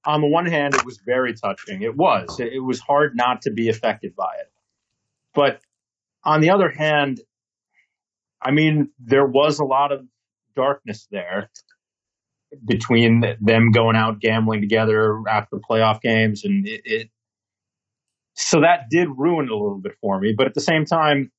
on 0.05 0.21
the 0.21 0.27
one 0.27 0.45
hand, 0.45 0.75
it 0.75 0.85
was 0.85 0.99
very 1.05 1.33
touching. 1.33 1.81
It 1.81 1.95
was. 1.95 2.39
It, 2.39 2.53
it 2.53 2.59
was 2.59 2.79
hard 2.79 3.15
not 3.15 3.41
to 3.43 3.51
be 3.51 3.69
affected 3.69 4.15
by 4.15 4.33
it. 4.39 4.51
But 5.37 5.61
on 6.23 6.41
the 6.41 6.49
other 6.49 6.71
hand, 6.71 7.21
I 8.41 8.49
mean, 8.49 8.89
there 8.97 9.25
was 9.25 9.59
a 9.59 9.65
lot 9.65 9.91
of 9.91 10.03
darkness 10.55 11.07
there 11.11 11.51
between 12.65 13.23
them 13.39 13.71
going 13.71 13.95
out 13.95 14.19
gambling 14.19 14.61
together 14.61 15.21
after 15.29 15.57
playoff 15.57 16.01
games, 16.01 16.43
and 16.43 16.67
it, 16.67 16.81
it, 16.85 17.09
so 18.33 18.61
that 18.61 18.89
did 18.89 19.09
ruin 19.15 19.45
it 19.45 19.51
a 19.51 19.55
little 19.55 19.77
bit 19.77 19.93
for 20.01 20.19
me. 20.19 20.33
But 20.35 20.47
at 20.47 20.55
the 20.55 20.61
same 20.61 20.85
time, 20.85 21.31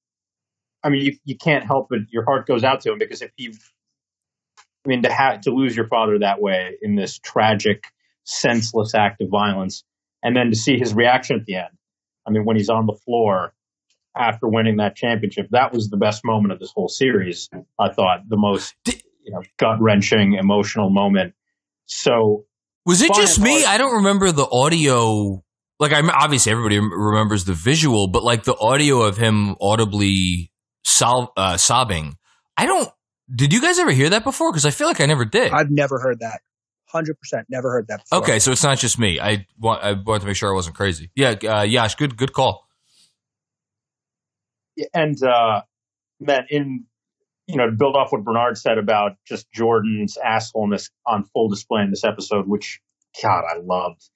I 0.85 0.91
mean, 0.91 1.05
you, 1.05 1.17
you 1.25 1.37
can't 1.37 1.65
help 1.65 1.89
but 1.91 1.99
your 2.11 2.25
heart 2.25 2.47
goes 2.47 2.63
out 2.63 2.83
to 2.83 2.93
him 2.93 3.01
because 3.01 3.21
if 3.21 3.33
he, 3.35 3.49
I 3.49 4.89
mean, 4.89 5.03
to 5.03 5.13
have 5.13 5.41
to 5.41 5.51
lose 5.51 5.75
your 5.75 5.89
father 5.89 6.21
that 6.21 6.41
way 6.41 6.77
in 6.83 6.95
this 6.95 7.19
tragic, 7.19 7.83
senseless 8.23 8.95
act 8.95 9.21
of 9.23 9.29
violence, 9.29 9.83
and 10.23 10.37
then 10.37 10.51
to 10.51 10.57
see 10.57 10.79
his 10.79 10.95
reaction 10.95 11.41
at 11.41 11.47
the 11.47 11.57
end. 11.57 11.77
I 12.25 12.31
mean, 12.31 12.45
when 12.45 12.57
he's 12.57 12.71
on 12.71 12.87
the 12.87 12.97
floor 13.05 13.55
after 14.19 14.49
winning 14.49 14.77
that 14.77 14.97
championship, 14.97 15.49
that 15.51 15.73
was 15.73 15.91
the 15.91 15.97
best 15.97 16.25
moment 16.25 16.53
of 16.53 16.59
this 16.59 16.73
whole 16.73 16.89
series. 16.89 17.49
I 17.79 17.91
thought 17.93 18.29
the 18.29 18.37
most, 18.37 18.75
you 18.87 19.33
know, 19.33 19.43
gut 19.59 19.81
wrenching, 19.81 20.35
emotional 20.35 20.91
moment. 20.91 21.35
So 21.87 22.45
Was 22.85 23.03
it 23.03 23.15
just 23.15 23.41
me? 23.41 23.65
I 23.65 23.79
don't 23.79 23.97
remember 23.97 24.33
the 24.33 24.47
audio. 24.47 25.43
Like, 25.81 25.93
I'm 25.93 26.11
obviously 26.11 26.51
everybody 26.53 26.79
remembers 26.79 27.45
the 27.45 27.53
visual, 27.53 28.09
but 28.09 28.25
like 28.25 28.45
the 28.45 28.57
audio 28.59 29.03
of 29.03 29.17
him 29.17 29.55
audibly 29.61 30.51
sol- 30.85 31.33
uh, 31.37 31.57
sobbing. 31.57 32.17
I 32.57 32.67
don't. 32.67 32.91
Did 33.33 33.53
you 33.53 33.61
guys 33.61 33.79
ever 33.79 33.93
hear 33.93 34.11
that 34.11 34.25
before? 34.25 34.51
Because 34.51 34.65
I 34.67 34.71
feel 34.71 34.87
like 34.89 35.01
I 35.01 35.07
never 35.07 35.25
did. 35.25 35.53
I've 35.53 35.71
never 35.71 35.99
heard 36.01 36.21
that. 36.21 36.41
Hundred 36.87 37.19
percent, 37.21 37.47
never 37.51 37.71
heard 37.71 37.87
that. 37.89 38.01
Before. 38.05 38.25
okay, 38.25 38.39
so 38.39 38.51
it's 38.51 38.63
not 38.65 38.79
just 38.79 38.99
me. 38.99 39.21
I 39.21 39.47
want. 39.59 39.85
I 39.85 39.93
wanted 39.93 40.21
to 40.21 40.27
make 40.27 40.37
sure 40.37 40.51
I 40.51 40.55
wasn't 40.55 40.75
crazy. 40.75 41.11
Yeah, 41.15 41.35
uh, 41.45 41.63
Yash, 41.63 41.97
good, 41.97 42.17
good 42.17 42.33
call. 42.33 42.67
And 44.95 45.23
uh 45.23 45.63
man 46.21 46.45
in 46.51 46.85
you 47.47 47.57
know 47.57 47.67
to 47.67 47.77
build 47.77 47.97
off 47.97 48.13
what 48.13 48.25
bernard 48.25 48.57
said 48.57 48.79
about 48.79 49.13
just 49.27 49.51
jordan's 49.53 50.17
assholeness 50.25 50.91
on 51.07 51.25
full 51.25 51.49
display 51.49 51.83
in 51.83 51.91
this 51.91 52.05
episode 52.05 52.47
which 52.47 52.81
god 53.23 53.45
i 53.49 53.59
loved. 53.63 54.09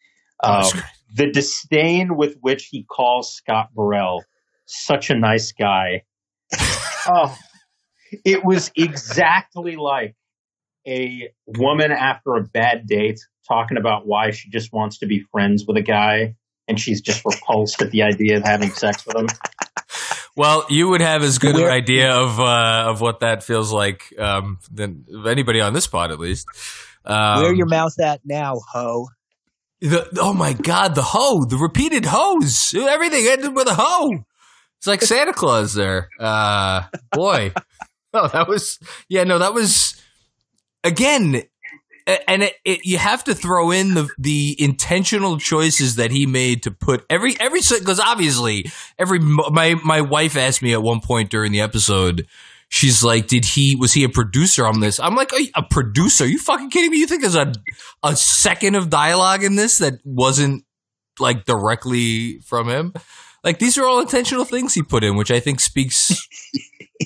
Um, 0.44 0.82
the 1.14 1.30
disdain 1.30 2.16
with 2.16 2.36
which 2.40 2.64
he 2.64 2.82
calls 2.82 3.32
scott 3.32 3.68
burrell 3.74 4.24
such 4.66 5.10
a 5.10 5.14
nice 5.14 5.52
guy. 5.52 6.02
Oh 7.04 7.36
it 8.24 8.44
was 8.44 8.70
exactly 8.76 9.76
like 9.76 10.14
a 10.86 11.30
woman 11.46 11.92
after 11.92 12.34
a 12.34 12.42
bad 12.42 12.86
date 12.86 13.20
talking 13.48 13.76
about 13.76 14.06
why 14.06 14.30
she 14.30 14.50
just 14.50 14.72
wants 14.72 14.98
to 14.98 15.06
be 15.06 15.24
friends 15.32 15.64
with 15.66 15.76
a 15.76 15.82
guy 15.82 16.34
and 16.68 16.78
she's 16.78 17.00
just 17.00 17.24
repulsed 17.24 17.80
at 17.82 17.90
the 17.90 18.02
idea 18.02 18.36
of 18.36 18.44
having 18.44 18.70
sex 18.70 19.06
with 19.06 19.16
him 19.16 19.26
Well, 20.36 20.64
you 20.70 20.88
would 20.88 21.02
have 21.02 21.22
as 21.22 21.38
good 21.38 21.56
an 21.56 21.64
idea 21.64 22.12
of 22.14 22.40
uh, 22.40 22.84
of 22.88 23.00
what 23.00 23.20
that 23.20 23.42
feels 23.42 23.70
like 23.70 24.12
um, 24.18 24.58
than 24.70 25.04
anybody 25.26 25.60
on 25.60 25.74
this 25.74 25.86
pod, 25.86 26.10
at 26.10 26.18
least. 26.18 26.48
Um, 27.04 27.42
Where 27.42 27.52
your 27.52 27.66
mouth 27.66 27.98
at 28.00 28.20
now, 28.24 28.60
ho? 28.72 29.08
The, 29.80 30.08
oh 30.18 30.32
my 30.32 30.52
God, 30.52 30.94
the 30.94 31.02
hoe, 31.02 31.44
the 31.44 31.56
repeated 31.56 32.04
hoes. 32.06 32.72
Everything 32.74 33.26
ended 33.28 33.54
with 33.54 33.66
a 33.66 33.74
hoe. 33.74 34.24
It's 34.78 34.86
like 34.86 35.02
Santa 35.02 35.32
Claus 35.32 35.74
there. 35.74 36.08
Uh, 36.20 36.84
boy. 37.10 37.52
Oh, 38.14 38.28
that 38.28 38.46
was, 38.46 38.78
yeah, 39.08 39.24
no, 39.24 39.38
that 39.38 39.54
was, 39.54 40.00
again, 40.84 41.42
and 42.06 42.42
it, 42.42 42.54
it, 42.64 42.84
you 42.84 42.98
have 42.98 43.24
to 43.24 43.34
throw 43.34 43.70
in 43.70 43.94
the 43.94 44.08
the 44.18 44.56
intentional 44.58 45.38
choices 45.38 45.96
that 45.96 46.10
he 46.10 46.26
made 46.26 46.62
to 46.62 46.70
put 46.70 47.04
every 47.08 47.38
every 47.40 47.60
because 47.60 48.00
obviously 48.00 48.70
every 48.98 49.18
my 49.18 49.74
my 49.84 50.00
wife 50.00 50.36
asked 50.36 50.62
me 50.62 50.72
at 50.72 50.82
one 50.82 51.00
point 51.00 51.30
during 51.30 51.52
the 51.52 51.60
episode 51.60 52.26
she's 52.68 53.04
like 53.04 53.26
did 53.26 53.44
he 53.44 53.76
was 53.76 53.92
he 53.92 54.04
a 54.04 54.08
producer 54.08 54.66
on 54.66 54.80
this? 54.80 54.98
I'm 54.98 55.14
like 55.14 55.32
a 55.54 55.62
producer? 55.62 56.24
Are 56.24 56.26
you 56.26 56.38
fucking 56.38 56.70
kidding 56.70 56.90
me? 56.90 56.98
You 56.98 57.06
think 57.06 57.22
there's 57.22 57.34
a 57.34 57.52
a 58.02 58.16
second 58.16 58.74
of 58.74 58.90
dialogue 58.90 59.44
in 59.44 59.56
this 59.56 59.78
that 59.78 59.94
wasn't 60.04 60.64
like 61.20 61.44
directly 61.44 62.38
from 62.40 62.68
him? 62.68 62.92
Like 63.44 63.58
these 63.58 63.76
are 63.78 63.84
all 63.84 64.00
intentional 64.00 64.44
things 64.44 64.74
he 64.74 64.82
put 64.82 65.04
in 65.04 65.16
which 65.16 65.30
i 65.30 65.40
think 65.40 65.60
speaks 65.60 66.26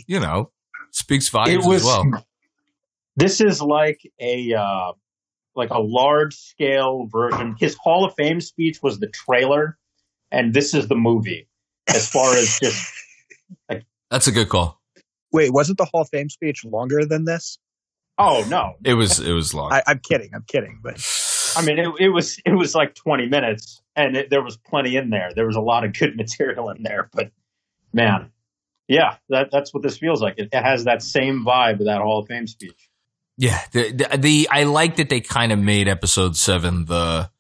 you 0.06 0.20
know 0.20 0.50
speaks 0.90 1.28
volumes 1.28 1.64
it 1.64 1.68
was 1.68 1.82
as 1.82 1.86
well 1.86 2.24
this 3.16 3.40
is 3.40 3.60
like 3.60 4.00
a 4.20 4.54
uh, 4.54 4.92
like 5.54 5.70
a 5.70 5.80
large 5.80 6.34
scale 6.34 7.06
version 7.10 7.56
his 7.58 7.74
hall 7.76 8.04
of 8.04 8.14
fame 8.14 8.40
speech 8.40 8.82
was 8.82 8.98
the 8.98 9.08
trailer 9.08 9.78
and 10.30 10.54
this 10.54 10.74
is 10.74 10.88
the 10.88 10.94
movie 10.94 11.48
as 11.88 12.08
far 12.08 12.34
as 12.34 12.58
just 12.60 12.92
that's 14.10 14.26
a 14.26 14.32
good 14.32 14.48
call 14.48 14.80
Wait, 15.32 15.52
wasn't 15.52 15.76
the 15.76 15.84
Hall 15.84 16.00
of 16.00 16.08
Fame 16.08 16.30
speech 16.30 16.64
longer 16.64 17.04
than 17.04 17.24
this? 17.24 17.58
oh 18.18 18.44
no 18.48 18.74
it 18.84 18.94
was 18.94 19.18
it 19.20 19.32
was 19.32 19.52
long 19.52 19.72
I, 19.72 19.82
I'm 19.86 19.98
kidding. 19.98 20.30
I'm 20.34 20.44
kidding. 20.46 20.80
But 20.82 20.94
i 21.56 21.62
mean 21.62 21.78
it, 21.78 21.88
it 21.98 22.08
was 22.08 22.40
it 22.44 22.54
was 22.54 22.74
like 22.74 22.94
20 22.94 23.28
minutes 23.28 23.82
and 23.94 24.16
it, 24.16 24.30
there 24.30 24.42
was 24.42 24.56
plenty 24.56 24.96
in 24.96 25.10
there 25.10 25.32
there 25.34 25.46
was 25.46 25.56
a 25.56 25.60
lot 25.60 25.84
of 25.84 25.92
good 25.92 26.16
material 26.22 26.70
in 26.70 26.82
there 26.82 27.08
but 27.12 27.30
man 27.92 28.30
yeah 28.88 29.16
that, 29.28 29.50
that's 29.50 29.72
what 29.72 29.82
this 29.82 29.98
feels 29.98 30.22
like 30.22 30.34
it, 30.38 30.48
it 30.52 30.62
has 30.62 30.84
that 30.84 31.02
same 31.02 31.44
vibe 31.44 31.80
of 31.80 31.86
that 31.86 32.00
hall 32.00 32.20
of 32.20 32.28
fame 32.28 32.46
speech 32.46 32.85
Yeah, 33.38 33.60
the, 33.72 33.92
the 33.92 34.16
the 34.18 34.48
I 34.50 34.62
like 34.64 34.96
that 34.96 35.08
they 35.10 35.20
kind 35.20 35.52
of 35.52 35.58
made 35.58 35.88
episode 35.88 36.36
seven 36.36 36.86
the 36.86 37.30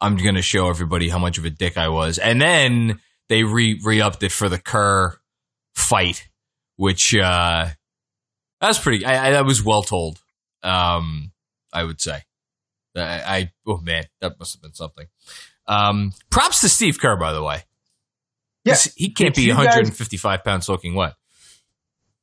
I'm 0.00 0.16
gonna 0.16 0.42
show 0.42 0.68
everybody 0.68 1.08
how 1.08 1.18
much 1.18 1.38
of 1.38 1.44
a 1.44 1.50
dick 1.50 1.76
I 1.78 1.88
was, 1.88 2.18
and 2.18 2.40
then 2.40 3.00
they 3.28 3.44
re 3.44 3.80
re 3.84 4.00
upped 4.00 4.22
it 4.22 4.32
for 4.32 4.48
the 4.48 4.58
Kerr 4.58 5.16
fight, 5.74 6.28
which 6.76 7.14
uh 7.14 7.68
that 8.60 8.68
was 8.68 8.78
pretty. 8.78 9.04
I, 9.04 9.28
I 9.28 9.30
that 9.32 9.44
was 9.44 9.62
well 9.62 9.82
told. 9.82 10.20
Um, 10.62 11.30
I 11.72 11.84
would 11.84 12.00
say. 12.00 12.22
I, 12.96 13.02
I 13.02 13.52
oh 13.66 13.78
man, 13.78 14.04
that 14.20 14.38
must 14.38 14.54
have 14.54 14.62
been 14.62 14.74
something. 14.74 15.06
Um, 15.66 16.12
props 16.30 16.60
to 16.62 16.68
Steve 16.68 16.98
Kerr, 17.00 17.16
by 17.16 17.32
the 17.32 17.42
way. 17.42 17.62
Yeah. 18.64 18.76
he 18.96 19.10
can't 19.10 19.34
be 19.34 19.42
you 19.42 19.52
guys- 19.54 19.66
155 19.66 20.42
pounds 20.44 20.66
soaking 20.66 20.94
wet. 20.94 21.14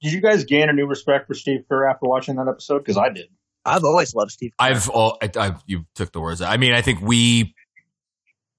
Did 0.02 0.14
you 0.14 0.22
guys 0.22 0.44
gain 0.46 0.70
a 0.70 0.74
new 0.74 0.86
respect 0.86 1.28
for 1.28 1.34
steve 1.34 1.62
kerr 1.70 1.88
after 1.88 2.08
watching 2.08 2.36
that 2.36 2.48
episode 2.48 2.80
because 2.80 2.98
i 2.98 3.10
did 3.10 3.28
I've 3.66 3.84
always 3.84 4.16
loved 4.16 4.32
Steve. 4.32 4.52
Kerr. 4.60 4.66
I've 4.66 4.90
all 4.90 5.18
I, 5.22 5.30
I 5.38 5.56
you 5.66 5.86
took 5.96 6.12
the 6.12 6.20
words. 6.20 6.42
I 6.42 6.58
mean, 6.58 6.74
I 6.74 6.82
think 6.82 7.02
we, 7.02 7.54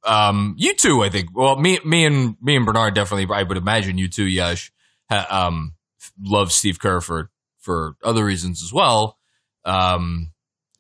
um, 0.04 0.54
you 0.58 0.75
two. 0.75 1.02
I 1.02 1.11
think. 1.11 1.30
Well, 1.34 1.56
me, 1.56 1.80
me 1.84 2.04
and 2.04 2.37
me 2.40 2.56
and 2.56 2.64
Bernard 2.64 2.94
definitely. 2.94 3.34
I 3.34 3.42
would 3.42 3.56
imagine 3.56 3.99
you 3.99 4.08
two, 4.08 4.25
Yash, 4.25 4.72
ha, 5.11 5.26
um, 5.28 5.75
love 6.22 6.52
Steve 6.52 6.78
Kerr 6.78 7.00
for 7.00 7.30
for 7.58 7.96
other 8.02 8.25
reasons 8.25 8.62
as 8.62 8.72
well. 8.72 9.18
Um, 9.64 10.32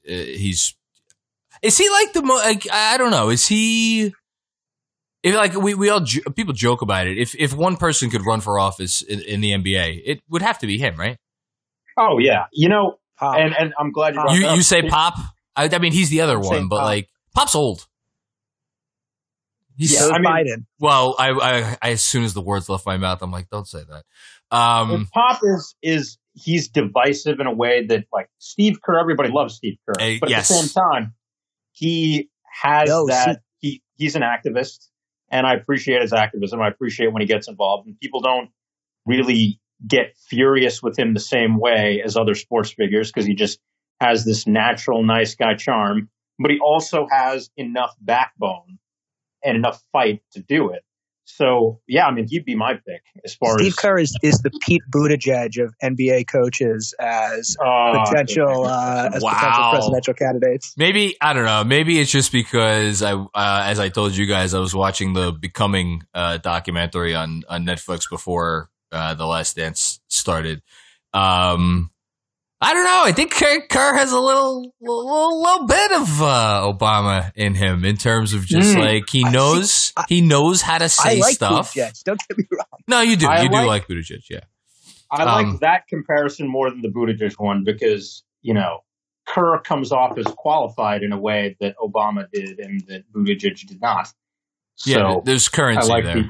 eh, 0.06 0.24
he's 0.24 0.74
is 1.62 1.78
he 1.78 1.88
like 1.88 2.12
the 2.12 2.22
mo? 2.22 2.34
Like, 2.34 2.66
I 2.70 2.96
don't 2.98 3.10
know. 3.10 3.30
Is 3.30 3.46
he? 3.46 4.14
If 5.22 5.34
like 5.36 5.54
we 5.54 5.74
we 5.74 5.88
all 5.88 6.00
jo- 6.00 6.22
people 6.34 6.52
joke 6.52 6.82
about 6.82 7.06
it. 7.06 7.16
If 7.18 7.34
if 7.36 7.52
one 7.54 7.76
person 7.76 8.10
could 8.10 8.26
run 8.26 8.40
for 8.40 8.58
office 8.58 9.02
in, 9.02 9.20
in 9.20 9.40
the 9.40 9.52
NBA, 9.52 10.02
it 10.04 10.20
would 10.28 10.42
have 10.42 10.58
to 10.60 10.66
be 10.66 10.78
him, 10.78 10.96
right? 10.96 11.16
oh 11.98 12.16
yeah 12.18 12.46
you 12.52 12.70
know 12.70 12.96
Pop. 13.18 13.36
and 13.36 13.54
and 13.54 13.74
i'm 13.78 13.92
glad 13.92 14.14
you 14.14 14.22
You 14.30 14.48
you 14.54 14.62
say 14.62 14.80
Pop? 14.88 15.14
I, 15.54 15.68
I 15.70 15.78
mean, 15.78 15.92
he's 15.92 16.08
the 16.08 16.22
other 16.22 16.36
I'm 16.38 16.42
one, 16.42 16.68
but 16.68 16.78
Pop. 16.78 16.84
like 16.86 17.08
Pop's 17.34 17.54
old. 17.54 17.86
He's 19.76 19.98
so 19.98 20.10
I 20.12 20.18
mean- 20.18 20.24
Biden. 20.30 20.64
well. 20.78 21.14
I, 21.18 21.30
I 21.30 21.76
I 21.82 21.90
as 21.92 22.02
soon 22.02 22.24
as 22.24 22.34
the 22.34 22.40
words 22.42 22.68
left 22.68 22.84
my 22.86 22.96
mouth, 22.98 23.22
I'm 23.22 23.30
like, 23.30 23.48
don't 23.50 23.66
say 23.66 23.80
that. 23.88 24.04
Um, 24.56 25.08
Pop 25.14 25.40
is 25.42 25.74
is 25.82 26.18
he's 26.34 26.68
divisive 26.68 27.40
in 27.40 27.46
a 27.46 27.52
way 27.54 27.86
that 27.86 28.04
like 28.12 28.28
Steve 28.38 28.80
Kerr, 28.82 28.98
everybody 28.98 29.30
loves 29.30 29.54
Steve 29.54 29.76
Kerr, 29.86 29.94
Uh, 30.00 30.14
but 30.20 30.30
yes. 30.30 30.50
at 30.50 30.54
the 30.54 30.62
same 30.68 30.82
time, 30.82 31.14
he 31.72 32.28
has 32.62 32.88
No, 32.88 33.06
that 33.06 33.40
he 33.58 33.82
he's 33.96 34.14
an 34.14 34.22
activist, 34.22 34.88
and 35.32 35.46
I 35.46 35.54
appreciate 35.54 36.02
his 36.02 36.12
activism. 36.12 36.60
I 36.60 36.68
appreciate 36.68 37.12
when 37.12 37.22
he 37.22 37.26
gets 37.26 37.48
involved, 37.48 37.88
and 37.88 37.98
people 37.98 38.20
don't 38.20 38.50
really 39.06 39.58
get 39.84 40.14
furious 40.28 40.82
with 40.82 40.96
him 40.96 41.14
the 41.14 41.20
same 41.20 41.58
way 41.58 42.02
as 42.04 42.16
other 42.16 42.34
sports 42.34 42.70
figures 42.70 43.10
because 43.10 43.26
he 43.26 43.34
just 43.34 43.58
has 44.00 44.24
this 44.24 44.46
natural 44.46 45.02
nice 45.02 45.34
guy 45.34 45.54
charm, 45.54 46.08
but 46.38 46.50
he 46.50 46.58
also 46.60 47.06
has 47.10 47.50
enough 47.56 47.94
backbone 48.00 48.78
and 49.44 49.56
enough 49.56 49.82
fight 49.92 50.22
to 50.32 50.40
do 50.40 50.70
it. 50.70 50.82
So 51.36 51.80
yeah, 51.88 52.06
I 52.06 52.12
mean 52.12 52.26
he'd 52.28 52.44
be 52.44 52.54
my 52.54 52.74
pick 52.74 53.02
as 53.24 53.34
far 53.34 53.58
Steve 53.58 53.68
as 53.68 53.72
Steve 53.74 53.82
Kerr 53.82 53.98
is, 53.98 54.16
is 54.22 54.38
the 54.40 54.50
Pete 54.60 54.82
Buttigieg 54.90 55.62
of 55.62 55.74
NBA 55.82 56.26
coaches 56.28 56.94
as 57.00 57.56
uh, 57.64 58.04
potential 58.04 58.66
uh, 58.66 59.10
as 59.14 59.22
Wow. 59.22 59.32
potential 59.34 59.70
presidential 59.70 60.14
candidates. 60.14 60.74
maybe 60.76 61.16
I 61.20 61.32
don't 61.32 61.44
know. 61.44 61.64
Maybe 61.64 61.98
it's 61.98 62.10
just 62.10 62.32
because 62.32 63.02
I, 63.02 63.14
uh, 63.14 63.28
as 63.34 63.78
I 63.80 63.88
told 63.88 64.16
you 64.16 64.26
guys, 64.26 64.54
I 64.54 64.58
was 64.60 64.74
watching 64.74 65.14
the 65.14 65.32
Becoming 65.32 66.02
uh, 66.14 66.36
documentary 66.38 67.14
on 67.14 67.44
on 67.48 67.64
Netflix 67.64 68.08
before 68.08 68.68
uh, 68.90 69.14
the 69.14 69.26
Last 69.26 69.56
Dance 69.56 70.00
started. 70.08 70.62
Um, 71.14 71.90
I 72.62 72.72
don't 72.74 72.84
know. 72.84 73.02
I 73.04 73.12
think 73.12 73.32
Kerr, 73.32 73.94
has 73.96 74.12
a 74.12 74.18
little, 74.20 74.72
little, 74.80 75.42
little 75.42 75.66
bit 75.66 75.92
of 75.92 76.22
uh, 76.22 76.72
Obama 76.72 77.32
in 77.34 77.54
him 77.56 77.84
in 77.84 77.96
terms 77.96 78.32
of 78.34 78.46
just 78.46 78.76
Mm. 78.76 78.84
like 78.84 79.10
he 79.10 79.24
knows 79.24 79.92
I- 79.96 80.04
he 80.08 80.20
knows 80.20 80.62
how 80.62 80.78
to 80.78 80.88
say 80.88 81.16
I 81.16 81.20
like 81.20 81.34
stuff. 81.34 81.74
Buttigieg. 81.74 82.02
Don't 82.04 82.20
get 82.28 82.38
me 82.38 82.44
wrong. 82.52 82.80
No, 82.86 83.00
you 83.00 83.16
do. 83.16 83.26
I 83.26 83.42
you 83.42 83.48
do 83.48 83.54
like- 83.56 83.66
like 83.66 83.88
Buttigieg, 83.88 84.22
yeah. 84.30 84.40
I 85.10 85.24
Um, 85.24 85.50
like 85.50 85.60
that 85.60 85.88
comparison 85.88 86.46
more 86.48 86.70
than 86.70 86.80
the 86.82 86.88
Buttigieg 86.88 87.34
one 87.38 87.64
because 87.64 88.22
you 88.42 88.54
know 88.54 88.78
Kerr 89.26 89.58
comes 89.60 89.90
off 89.92 90.16
as 90.16 90.26
qualified 90.26 91.02
in 91.02 91.12
a 91.12 91.18
way 91.18 91.56
that 91.60 91.74
Obama 91.78 92.26
did 92.32 92.58
and 92.60 92.80
that 92.88 93.02
Buttigieg 93.12 93.66
did 93.66 93.80
not. 93.80 94.08
So 94.76 94.90
Yeah, 94.90 95.16
there's 95.24 95.48
I 95.52 95.56
currency 95.56 95.88
like 95.88 96.04
there. 96.04 96.24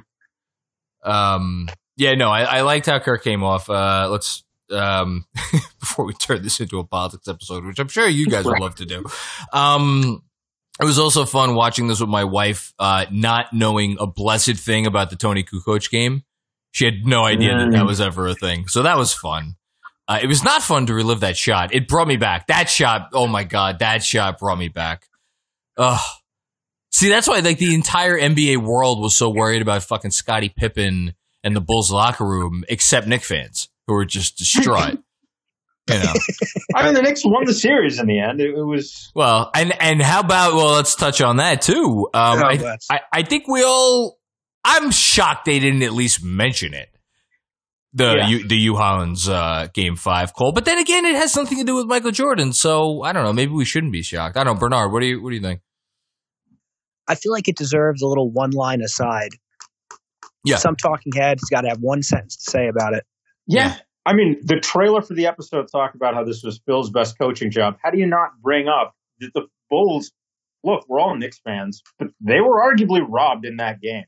the 1.05 1.11
Um, 1.11 1.69
yeah, 1.97 2.15
no, 2.15 2.31
I, 2.31 2.43
I 2.43 2.61
liked 2.63 2.87
how 2.87 2.99
Kerr 2.99 3.19
came 3.19 3.43
off. 3.45 3.69
Uh, 3.71 4.09
let's 4.11 4.45
um, 4.73 5.27
before 5.81 6.05
we 6.05 6.15
turn 6.15 6.43
this 6.43 6.61
into 6.61 6.79
a 6.79 6.85
politics 6.85 7.29
episode, 7.29 7.65
which 7.65 7.79
I'm 7.79 7.89
sure 7.89 8.09
you 8.09 8.27
guys 8.27 8.45
would 8.45 8.61
love 8.61 8.75
to 8.77 8.87
do. 8.87 9.05
Um, 9.53 10.23
it 10.81 10.85
was 10.85 10.99
also 10.99 11.25
fun 11.25 11.55
watching 11.55 11.87
this 11.87 12.01
with 12.01 12.09
my 12.09 12.25
wife, 12.25 12.73
uh, 12.79 13.07
not 13.11 13.53
knowing 13.53 13.97
a 14.01 14.07
blessed 14.07 14.57
thing 14.57 14.87
about 14.87 15.11
the 15.11 15.17
Toni 15.17 15.45
Kukoc 15.45 15.91
game. 15.91 16.25
She 16.73 16.87
had 16.87 17.05
no 17.05 17.25
idea 17.25 17.59
that 17.59 17.73
that 17.73 17.85
was 17.85 18.01
ever 18.01 18.27
a 18.29 18.35
thing. 18.35 18.67
So 18.69 18.83
that 18.83 18.97
was 18.97 19.13
fun. 19.13 19.57
Uh, 20.09 20.19
it 20.23 20.27
was 20.27 20.43
not 20.43 20.63
fun 20.63 20.87
to 20.87 20.95
relive 20.95 21.21
that 21.21 21.37
shot. 21.37 21.75
It 21.75 21.87
brought 21.87 22.09
me 22.09 22.17
back. 22.17 22.47
That 22.47 22.69
shot, 22.69 23.11
oh 23.13 23.27
my 23.27 23.45
God, 23.45 23.81
that 23.81 24.03
shot 24.03 24.39
brought 24.39 24.59
me 24.59 24.69
back. 24.69 25.07
Ugh. 25.77 26.01
See, 26.91 27.09
that's 27.09 27.29
why 27.29 27.41
like 27.41 27.59
the 27.59 27.75
entire 27.75 28.19
NBA 28.19 28.59
world 28.59 29.01
was 29.01 29.15
so 29.15 29.31
worried 29.31 29.63
about 29.63 29.83
fucking 29.83 30.11
Scottie 30.11 30.53
Pippen 30.55 31.15
and 31.45 31.55
the 31.55 31.61
Bulls 31.61 31.91
locker 31.91 32.25
room, 32.25 32.65
except 32.69 33.07
Knick 33.07 33.23
fans 33.23 33.69
who 33.87 33.95
were 33.95 34.05
just 34.05 34.39
distraught. 34.39 34.99
you 35.91 35.99
know. 35.99 36.13
I 36.75 36.85
mean, 36.85 36.95
the 36.95 37.03
Knicks 37.03 37.23
won 37.25 37.45
the 37.45 37.55
series 37.55 37.99
in 37.99 38.07
the 38.07 38.21
end. 38.21 38.41
It, 38.41 38.51
it 38.57 38.63
was 38.65 39.11
Well, 39.15 39.51
and 39.55 39.73
and 39.81 40.01
how 40.01 40.21
about 40.21 40.55
well, 40.55 40.73
let's 40.75 40.95
touch 40.95 41.21
on 41.21 41.37
that 41.37 41.63
too. 41.63 42.09
Um, 42.15 42.39
Oh, 42.43 42.47
I, 42.47 42.77
I 42.91 43.01
I 43.13 43.23
think 43.23 43.49
we 43.49 43.63
all. 43.65 44.19
I'm 44.65 44.93
shocked 44.93 45.45
they 45.45 45.59
didn't 45.59 45.83
at 45.83 45.93
least 45.93 46.23
mention 46.23 46.73
it. 46.73 46.89
The 47.95 48.15
Yeah. 48.17 48.29
U, 48.29 48.49
the 48.49 48.57
Hue 48.57 48.77
Hollins 48.77 49.29
uh, 49.29 49.67
game 49.75 49.97
five 49.97 50.33
call, 50.35 50.53
but 50.53 50.65
then 50.65 50.79
again, 50.79 51.05
it 51.05 51.17
has 51.17 51.33
something 51.33 51.59
to 51.59 51.65
do 51.65 51.75
with 51.75 51.87
Michael 51.87 52.13
Jordan. 52.13 52.53
So 52.53 53.03
I 53.03 53.13
don't 53.13 53.25
know. 53.25 53.33
Maybe 53.33 53.53
we 53.53 53.65
shouldn't 53.65 53.93
be 53.93 54.03
shocked. 54.03 54.37
I 54.37 54.45
don't 54.45 54.55
know, 54.55 54.61
Bernard. 54.61 54.93
What 54.93 55.01
do 55.01 55.07
you 55.07 55.23
what 55.23 55.31
do 55.31 55.37
you 55.37 55.43
think? 55.43 55.61
I 57.09 57.17
feel 57.17 57.33
like 57.33 57.49
it 57.49 57.57
deserves 57.57 58.01
a 58.03 58.07
little 58.07 58.31
one 58.31 58.53
line 58.53 58.81
aside. 58.81 59.31
Yeah. 60.45 60.57
Some 60.57 60.77
talking 60.77 61.13
head 61.13 61.39
has 61.41 61.49
got 61.51 61.63
to 61.63 61.69
have 61.69 61.79
one 61.81 62.03
sentence 62.03 62.37
to 62.37 62.51
say 62.51 62.69
about 62.69 62.95
it. 62.95 63.05
Yeah. 63.47 63.77
I 64.05 64.15
mean, 64.15 64.41
the 64.43 64.59
trailer 64.59 65.01
for 65.01 65.15
the 65.15 65.27
episode 65.27 65.67
talked 65.71 65.95
about 65.95 66.15
how 66.15 66.25
this 66.25 66.43
was 66.43 66.61
Phil's 66.67 66.91
best 66.91 67.19
coaching 67.19 67.51
job. 67.51 67.77
How 67.83 67.91
do 67.91 67.99
you 67.99 68.07
not 68.07 68.31
bring 68.43 68.67
up 68.69 68.95
that 69.21 69.31
the 69.35 69.43
Bulls? 69.71 70.13
Look, 70.65 70.85
we're 70.89 71.01
all 71.01 71.17
Knicks 71.17 71.41
fans, 71.45 71.83
but 71.99 72.09
they 72.21 72.41
were 72.41 72.61
arguably 72.61 73.01
robbed 73.07 73.45
in 73.45 73.57
that 73.57 73.81
game, 73.81 74.05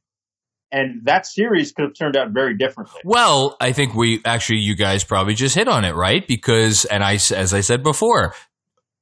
and 0.71 1.05
that 1.05 1.27
series 1.27 1.73
could 1.73 1.85
have 1.85 1.95
turned 1.95 2.17
out 2.17 2.31
very 2.31 2.57
differently. 2.57 3.01
Well, 3.05 3.57
I 3.61 3.73
think 3.73 3.95
we 3.95 4.21
actually, 4.25 4.61
you 4.61 4.77
guys 4.77 5.05
probably 5.05 5.35
just 5.35 5.55
hit 5.55 5.69
on 5.69 5.85
it, 5.85 5.95
right? 5.95 6.27
Because, 6.27 6.85
and 6.85 7.03
I, 7.03 7.15
as 7.15 7.55
I 7.55 7.61
said 7.61 7.83
before, 7.83 8.35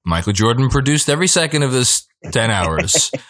Michael 0.05 0.33
Jordan 0.33 0.69
produced 0.69 1.09
every 1.09 1.29
second 1.29 1.63
of 1.63 1.73
this 1.73 2.07
10 2.31 2.51
hours. 2.51 3.11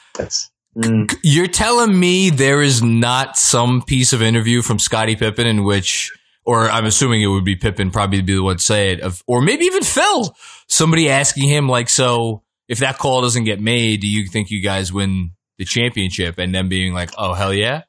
Mm. 0.76 1.14
You're 1.22 1.48
telling 1.48 1.98
me 1.98 2.30
there 2.30 2.62
is 2.62 2.82
not 2.82 3.36
some 3.36 3.82
piece 3.82 4.14
of 4.14 4.22
interview 4.22 4.62
from 4.62 4.78
Scottie 4.78 5.16
Pippen 5.16 5.46
in 5.46 5.64
which, 5.64 6.10
or 6.44 6.68
I'm 6.68 6.84
assuming 6.84 7.22
it 7.22 7.26
would 7.26 7.44
be 7.44 7.56
Pippen 7.56 7.90
probably 7.90 8.20
be 8.20 8.34
the 8.34 8.42
one 8.42 8.56
to 8.56 8.62
say 8.62 8.92
it, 8.92 9.00
of, 9.00 9.22
or 9.26 9.40
maybe 9.42 9.64
even 9.66 9.82
Phil, 9.82 10.34
somebody 10.68 11.08
asking 11.08 11.48
him 11.48 11.68
like, 11.68 11.88
so 11.88 12.42
if 12.68 12.78
that 12.78 12.98
call 12.98 13.22
doesn't 13.22 13.44
get 13.44 13.60
made, 13.60 14.00
do 14.00 14.08
you 14.08 14.26
think 14.26 14.50
you 14.50 14.62
guys 14.62 14.92
win 14.92 15.32
the 15.58 15.64
championship? 15.64 16.38
And 16.38 16.54
then 16.54 16.68
being 16.68 16.92
like, 16.92 17.10
oh, 17.16 17.34
hell 17.34 17.52
yeah. 17.52 17.82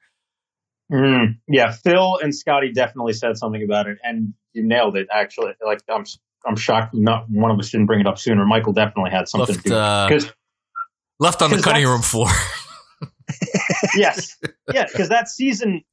Mm. 0.91 1.39
Yeah, 1.47 1.71
Phil 1.71 2.19
and 2.21 2.35
Scotty 2.35 2.71
definitely 2.73 3.13
said 3.13 3.37
something 3.37 3.63
about 3.63 3.87
it, 3.87 3.97
and 4.03 4.33
you 4.51 4.67
nailed 4.67 4.95
it. 4.95 5.07
Actually, 5.11 5.53
like 5.65 5.79
I'm, 5.89 6.03
I'm 6.45 6.55
shocked 6.55 6.93
not 6.93 7.25
one 7.29 7.49
of 7.49 7.57
us 7.57 7.71
didn't 7.71 7.87
bring 7.87 8.01
it 8.01 8.07
up 8.07 8.19
sooner. 8.19 8.45
Michael 8.45 8.73
definitely 8.73 9.11
had 9.11 9.27
something 9.27 9.55
Left, 9.55 9.63
to 9.63 9.69
do 9.69 9.75
uh, 9.75 10.07
because 10.07 10.31
Left 11.19 11.41
on 11.41 11.51
the 11.51 11.61
cutting 11.63 11.87
room 11.87 12.01
floor. 12.01 12.27
yes, 13.95 14.37
yeah, 14.71 14.85
because 14.85 15.09
that 15.09 15.27
season, 15.27 15.83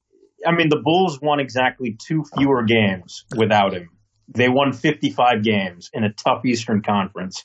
I 0.47 0.53
mean, 0.53 0.69
the 0.69 0.77
Bulls 0.83 1.21
won 1.21 1.41
exactly 1.41 1.97
two 1.99 2.25
fewer 2.37 2.63
games 2.63 3.25
without 3.37 3.73
him. 3.75 3.91
They 4.29 4.49
won 4.49 4.73
55 4.73 5.43
games 5.43 5.91
in 5.93 6.05
a 6.05 6.13
tough 6.13 6.45
Eastern 6.45 6.83
Conference, 6.83 7.45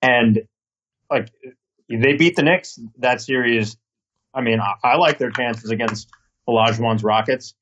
and 0.00 0.42
like 1.10 1.30
they 1.88 2.14
beat 2.14 2.36
the 2.36 2.42
Knicks 2.42 2.78
that 2.98 3.20
series. 3.20 3.76
I 4.34 4.40
mean, 4.40 4.60
I, 4.60 4.74
I 4.82 4.96
like 4.96 5.18
their 5.18 5.30
chances 5.30 5.70
against 5.70 6.08
Olajuwon's 6.48 7.04
Rockets. 7.04 7.54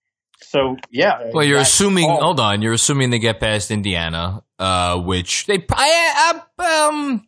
So 0.42 0.76
yeah, 0.90 1.30
Well, 1.34 1.44
you're 1.44 1.58
assuming. 1.58 2.06
call- 2.06 2.20
Hold 2.22 2.40
on, 2.40 2.62
you're 2.62 2.72
assuming 2.72 3.10
they 3.10 3.18
get 3.18 3.40
past 3.40 3.70
Indiana, 3.70 4.42
uh, 4.58 4.98
which 5.00 5.46
they. 5.46 5.64
I, 5.72 6.40
I, 6.58 6.86
um, 6.88 7.26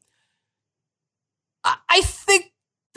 I 1.64 1.76
I 1.90 2.00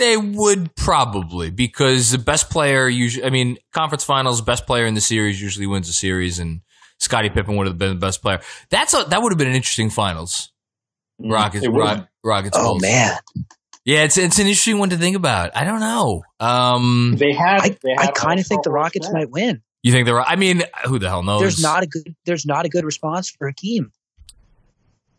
they 0.06 0.18
would 0.18 0.76
probably 0.76 1.50
because 1.50 2.12
the 2.12 2.18
best 2.18 2.50
player 2.50 2.88
usually. 2.88 3.26
I 3.26 3.30
mean, 3.30 3.58
conference 3.74 4.04
finals, 4.04 4.42
best 4.42 4.66
player 4.68 4.86
in 4.86 4.94
the 4.94 5.02
series 5.02 5.42
usually 5.42 5.68
wins 5.68 5.88
the 5.88 5.94
series, 5.94 6.40
and 6.40 6.62
Scottie 7.00 7.30
Pippen 7.30 7.56
would 7.56 7.68
have 7.68 7.78
been 7.78 7.90
the 7.90 7.96
best 7.96 8.22
player. 8.22 8.40
That's 8.70 8.94
a, 8.94 9.06
that 9.10 9.22
would 9.22 9.32
have 9.32 9.38
been 9.40 9.48
an 9.48 9.56
interesting 9.56 9.90
finals. 9.90 10.52
Mm, 11.22 11.32
Rockets, 11.32 11.66
it. 11.66 11.70
Rock, 11.70 12.08
Rockets. 12.24 12.58
Oh 12.60 12.74
Bulls. 12.74 12.82
man, 12.84 13.18
yeah, 13.84 14.04
it's 14.04 14.18
it's 14.18 14.38
an 14.38 14.46
interesting 14.48 14.78
one 14.78 14.92
to 14.92 14.98
think 14.98 15.16
about. 15.16 15.56
I 15.56 15.64
don't 15.64 15.80
know. 15.80 16.24
Um, 16.40 17.16
They 17.18 17.34
had. 17.34 17.62
I, 17.62 17.78
I 17.98 18.12
kind 18.12 18.40
of 18.40 18.46
think 18.46 18.64
the 18.64 18.72
Rockets 18.72 19.12
might 19.12 19.30
win. 19.32 19.62
you 19.82 19.92
think 19.92 20.06
they're? 20.06 20.22
I 20.22 20.36
mean, 20.36 20.64
who 20.86 21.00
the 21.00 21.10
hell 21.10 21.24
knows? 21.24 21.42
There's 21.42 21.62
not 21.62 21.84
a 21.84 21.88
good. 21.88 22.16
There's 22.26 22.46
not 22.46 22.66
a 22.66 22.70
good 22.70 22.86
response 22.86 23.30
for 23.32 23.48
Hakeem. 23.48 23.92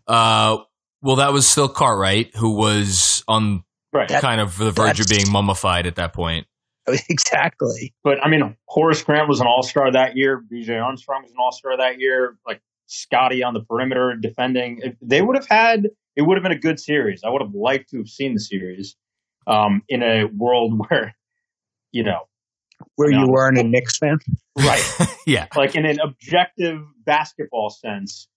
Uh, 0.06 0.58
well, 1.02 1.16
that 1.16 1.32
was 1.32 1.46
still 1.48 1.68
Cartwright, 1.68 2.36
who 2.36 2.56
was 2.56 3.24
on 3.26 3.64
Right. 3.92 4.08
That- 4.08 4.22
kind 4.22 4.40
of 4.40 4.56
the 4.58 4.70
verge 4.70 5.00
of 5.00 5.08
being 5.08 5.30
mummified 5.30 5.86
at 5.86 5.96
that 5.96 6.12
point. 6.12 6.46
exactly. 7.08 7.94
But 8.04 8.24
I 8.24 8.28
mean, 8.28 8.56
Horace 8.68 9.02
Grant 9.02 9.28
was 9.28 9.40
an 9.40 9.46
All 9.46 9.62
Star 9.62 9.90
that 9.92 10.16
year. 10.16 10.40
BJ 10.52 10.80
Armstrong 10.82 11.22
was 11.22 11.32
an 11.32 11.36
All 11.40 11.52
Star 11.52 11.76
that 11.78 11.98
year. 12.00 12.36
Like 12.46 12.60
Scotty 12.86 13.42
on 13.42 13.54
the 13.54 13.60
perimeter 13.60 14.14
defending. 14.20 14.80
If 14.82 14.94
they 15.02 15.22
would 15.22 15.36
have 15.36 15.48
had. 15.48 15.88
It 16.14 16.22
would 16.22 16.36
have 16.38 16.42
been 16.42 16.52
a 16.52 16.58
good 16.58 16.80
series. 16.80 17.20
I 17.24 17.28
would 17.28 17.42
have 17.42 17.52
liked 17.54 17.90
to 17.90 17.98
have 17.98 18.08
seen 18.08 18.32
the 18.32 18.40
series 18.40 18.96
um, 19.46 19.82
in 19.86 20.02
a 20.02 20.24
world 20.24 20.72
where, 20.88 21.14
you 21.92 22.04
know, 22.04 22.20
Where 22.94 23.10
No. 23.10 23.20
you 23.24 23.28
weren't 23.30 23.58
a 23.58 23.62
Knicks 23.64 23.98
fan. 23.98 24.18
right, 24.58 24.82
yeah. 25.26 25.46
like 25.54 25.74
in 25.74 25.84
an 25.84 25.98
objective 26.00 26.80
basketball 27.04 27.68
sense. 27.68 28.28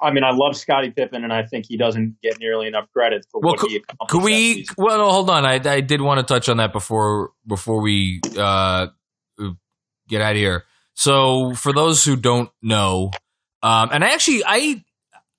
I 0.00 0.12
mean, 0.12 0.24
I 0.24 0.30
love 0.32 0.56
Scottie 0.56 0.90
Pippen, 0.90 1.24
and 1.24 1.32
I 1.32 1.44
think 1.44 1.66
he 1.68 1.76
doesn't 1.76 2.16
get 2.22 2.38
nearly 2.38 2.66
enough 2.66 2.90
credit 2.92 3.26
for 3.30 3.40
Well, 3.40 3.52
what 3.52 3.60
could- 3.60 3.70
he 3.70 3.76
accomplished. 3.76 4.10
Could 4.10 4.22
we? 4.22 4.66
Well, 4.76 4.98
no, 4.98 5.10
hold 5.10 5.30
on. 5.30 5.44
I, 5.46 5.60
I 5.64 5.80
did 5.80 6.00
want 6.00 6.20
to 6.20 6.24
touch 6.34 6.48
on 6.48 6.58
that 6.58 6.72
before 6.72 7.30
before 7.46 7.80
we 7.80 8.20
uh, 8.36 8.88
get 10.08 10.20
out 10.20 10.32
of 10.32 10.36
here. 10.36 10.64
So, 10.94 11.54
for 11.54 11.72
those 11.72 12.04
who 12.04 12.16
don't 12.16 12.50
know, 12.62 13.10
um, 13.62 13.90
and 13.92 14.04
I 14.04 14.10
actually 14.10 14.42
I 14.46 14.84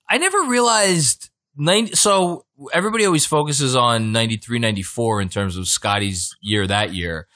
I 0.08 0.18
never 0.18 0.42
realized 0.42 1.30
90, 1.56 1.94
so 1.94 2.44
everybody 2.72 3.06
always 3.06 3.24
focuses 3.26 3.74
on 3.74 4.12
93 4.12 4.58
94 4.58 5.22
in 5.22 5.28
terms 5.28 5.56
of 5.56 5.66
Scotty's 5.66 6.36
year 6.40 6.66
that 6.66 6.92
year. 6.94 7.26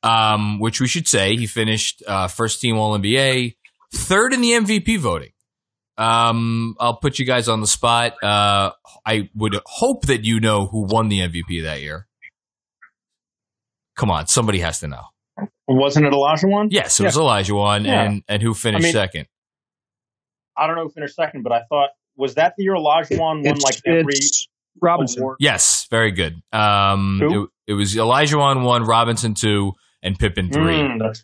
Um, 0.00 0.60
which 0.60 0.80
we 0.80 0.86
should 0.86 1.08
say 1.08 1.34
he 1.36 1.48
finished 1.48 2.04
uh, 2.06 2.28
first 2.28 2.60
team 2.60 2.78
All 2.78 2.96
NBA, 2.96 3.56
third 3.92 4.32
in 4.32 4.40
the 4.40 4.52
MVP 4.52 4.96
voting. 5.00 5.30
Um, 5.98 6.76
I'll 6.78 6.96
put 6.96 7.18
you 7.18 7.24
guys 7.26 7.48
on 7.48 7.60
the 7.60 7.66
spot. 7.66 8.14
Uh, 8.22 8.70
I 9.04 9.28
would 9.34 9.58
hope 9.66 10.06
that 10.06 10.24
you 10.24 10.38
know 10.40 10.66
who 10.66 10.82
won 10.82 11.08
the 11.08 11.18
MVP 11.20 11.64
that 11.64 11.80
year. 11.82 12.06
Come 13.96 14.10
on, 14.10 14.26
somebody 14.28 14.60
has 14.60 14.80
to 14.80 14.88
know. 14.88 15.02
Wasn't 15.66 16.06
it 16.06 16.12
Olajuwon? 16.12 16.68
Yes, 16.70 16.98
it 17.00 17.04
was 17.04 17.16
Olajuwon, 17.16 17.84
Yeah. 17.84 18.02
and 18.04 18.22
and 18.28 18.42
who 18.42 18.54
finished 18.54 18.84
I 18.84 18.86
mean- 18.86 18.92
second? 18.92 19.26
I 20.56 20.66
don't 20.66 20.74
know 20.76 20.84
who 20.84 20.90
finished 20.90 21.14
second, 21.14 21.42
but 21.42 21.52
I 21.52 21.62
thought 21.68 21.90
was 22.16 22.34
that 22.34 22.54
the 22.56 22.64
year 22.64 22.74
Olajuwon 22.74 23.44
won 23.44 23.58
like 23.60 23.76
every 23.86 24.14
Robinson. 24.80 25.22
award? 25.22 25.36
Yes, 25.40 25.86
very 25.90 26.10
good. 26.10 26.40
Um, 26.52 27.20
it, 27.22 27.72
it 27.72 27.74
was 27.74 27.94
Olajuwon, 27.94 28.64
one 28.64 28.84
Robinson 28.84 29.34
two, 29.34 29.72
and 30.02 30.18
Pippen 30.18 30.50
three. 30.50 30.74
Mm, 30.80 31.22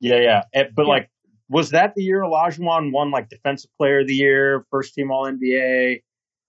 yeah, 0.00 0.20
yeah. 0.20 0.42
Eh, 0.52 0.64
But 0.74 0.82
Yeah. 0.86 0.88
like, 0.88 1.10
was 1.48 1.70
that 1.70 1.94
the 1.94 2.02
year 2.02 2.22
Olajuwon 2.22 2.92
won 2.92 3.10
like 3.10 3.28
Defensive 3.28 3.70
Player 3.78 4.00
of 4.00 4.06
the 4.06 4.14
Year, 4.14 4.64
First 4.70 4.94
Team 4.94 5.10
All 5.10 5.26
NBA, 5.26 6.02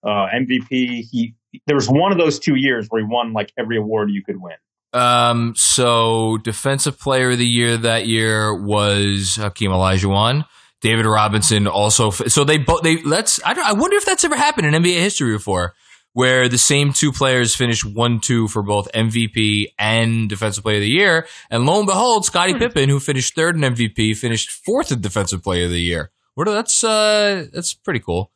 uh, 0.03 0.27
MVP? 0.33 1.05
He 1.09 1.35
there 1.65 1.75
was 1.75 1.87
one 1.89 2.11
of 2.11 2.17
those 2.17 2.39
two 2.39 2.55
years 2.55 2.87
where 2.89 3.01
he 3.01 3.07
won 3.09 3.33
like 3.33 3.51
every 3.57 3.77
award 3.77 4.09
you 4.11 4.23
could 4.23 4.39
win. 4.41 4.55
Um, 4.91 5.53
so 5.55 6.37
defensive 6.37 6.99
player 6.99 7.31
of 7.31 7.37
the 7.37 7.45
year 7.45 7.77
that 7.77 8.07
year 8.07 8.53
was 8.53 9.35
Hakeem 9.35 9.71
Olajuwon. 9.71 10.45
David 10.81 11.05
Robinson 11.05 11.67
also. 11.67 12.09
So 12.09 12.43
they 12.43 12.57
both 12.57 12.83
they 12.83 13.01
let's. 13.03 13.41
I. 13.43 13.53
I 13.63 13.73
wonder 13.73 13.97
if 13.97 14.05
that's 14.05 14.23
ever 14.23 14.37
happened 14.37 14.67
in 14.73 14.81
NBA 14.81 14.99
history 14.99 15.33
before, 15.33 15.75
where 16.13 16.49
the 16.49 16.57
same 16.57 16.91
two 16.91 17.11
players 17.11 17.55
finished 17.55 17.85
one 17.85 18.19
two 18.19 18.47
for 18.47 18.61
both 18.63 18.91
MVP 18.93 19.67
and 19.77 20.27
defensive 20.29 20.63
player 20.63 20.77
of 20.77 20.81
the 20.81 20.89
year. 20.89 21.27
And 21.49 21.65
lo 21.65 21.77
and 21.79 21.85
behold, 21.87 22.25
Scottie 22.25 22.55
Pippen, 22.55 22.89
who 22.89 22.99
finished 22.99 23.35
third 23.35 23.55
in 23.55 23.61
MVP, 23.61 24.17
finished 24.17 24.49
fourth 24.49 24.91
in 24.91 25.01
defensive 25.01 25.43
player 25.43 25.65
of 25.65 25.71
the 25.71 25.81
year. 25.81 26.11
What? 26.35 26.45
That's 26.45 26.83
uh, 26.83 27.47
that's 27.53 27.73
pretty 27.73 27.99
cool. 27.99 28.31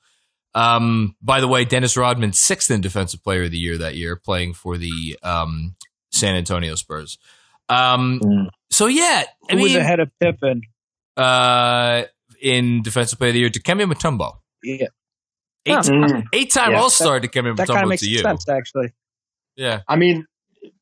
Um, 0.55 1.15
by 1.21 1.39
the 1.41 1.47
way, 1.47 1.65
Dennis 1.65 1.97
Rodman 1.97 2.33
sixth 2.33 2.69
in 2.69 2.79
defensive 2.81 3.23
player 3.23 3.43
of 3.43 3.51
the 3.51 3.57
year 3.57 3.77
that 3.79 3.95
year, 3.95 4.15
playing 4.15 4.53
for 4.53 4.77
the 4.77 5.17
um 5.23 5.75
San 6.11 6.35
Antonio 6.35 6.75
Spurs. 6.75 7.17
Um, 7.69 8.19
Mm. 8.21 8.49
so 8.69 8.85
yeah, 8.87 9.23
I 9.49 9.55
Who 9.55 9.63
was 9.63 9.73
ahead 9.75 9.99
of 9.99 10.11
Pippen? 10.19 10.61
uh, 11.17 12.03
in 12.41 12.81
Defensive 12.83 13.17
Player 13.17 13.29
of 13.29 13.33
the 13.33 13.39
Year, 13.39 13.49
Dikembe 13.49 13.91
Mutombo. 13.91 14.37
Yeah, 14.63 14.87
Eight, 15.65 15.75
Mm. 15.77 16.23
eight-time 16.33 16.71
Yeah. 16.71 16.79
All-Star 16.81 17.19
Dikembe 17.19 17.55
that 17.55 17.67
kind 17.67 17.79
of 17.79 17.85
Mutombo 17.85 17.89
makes 17.89 18.01
to 18.03 18.09
you. 18.09 18.19
sense 18.19 18.47
actually. 18.49 18.91
Yeah. 19.55 19.81
I 19.87 19.95
mean, 19.95 20.25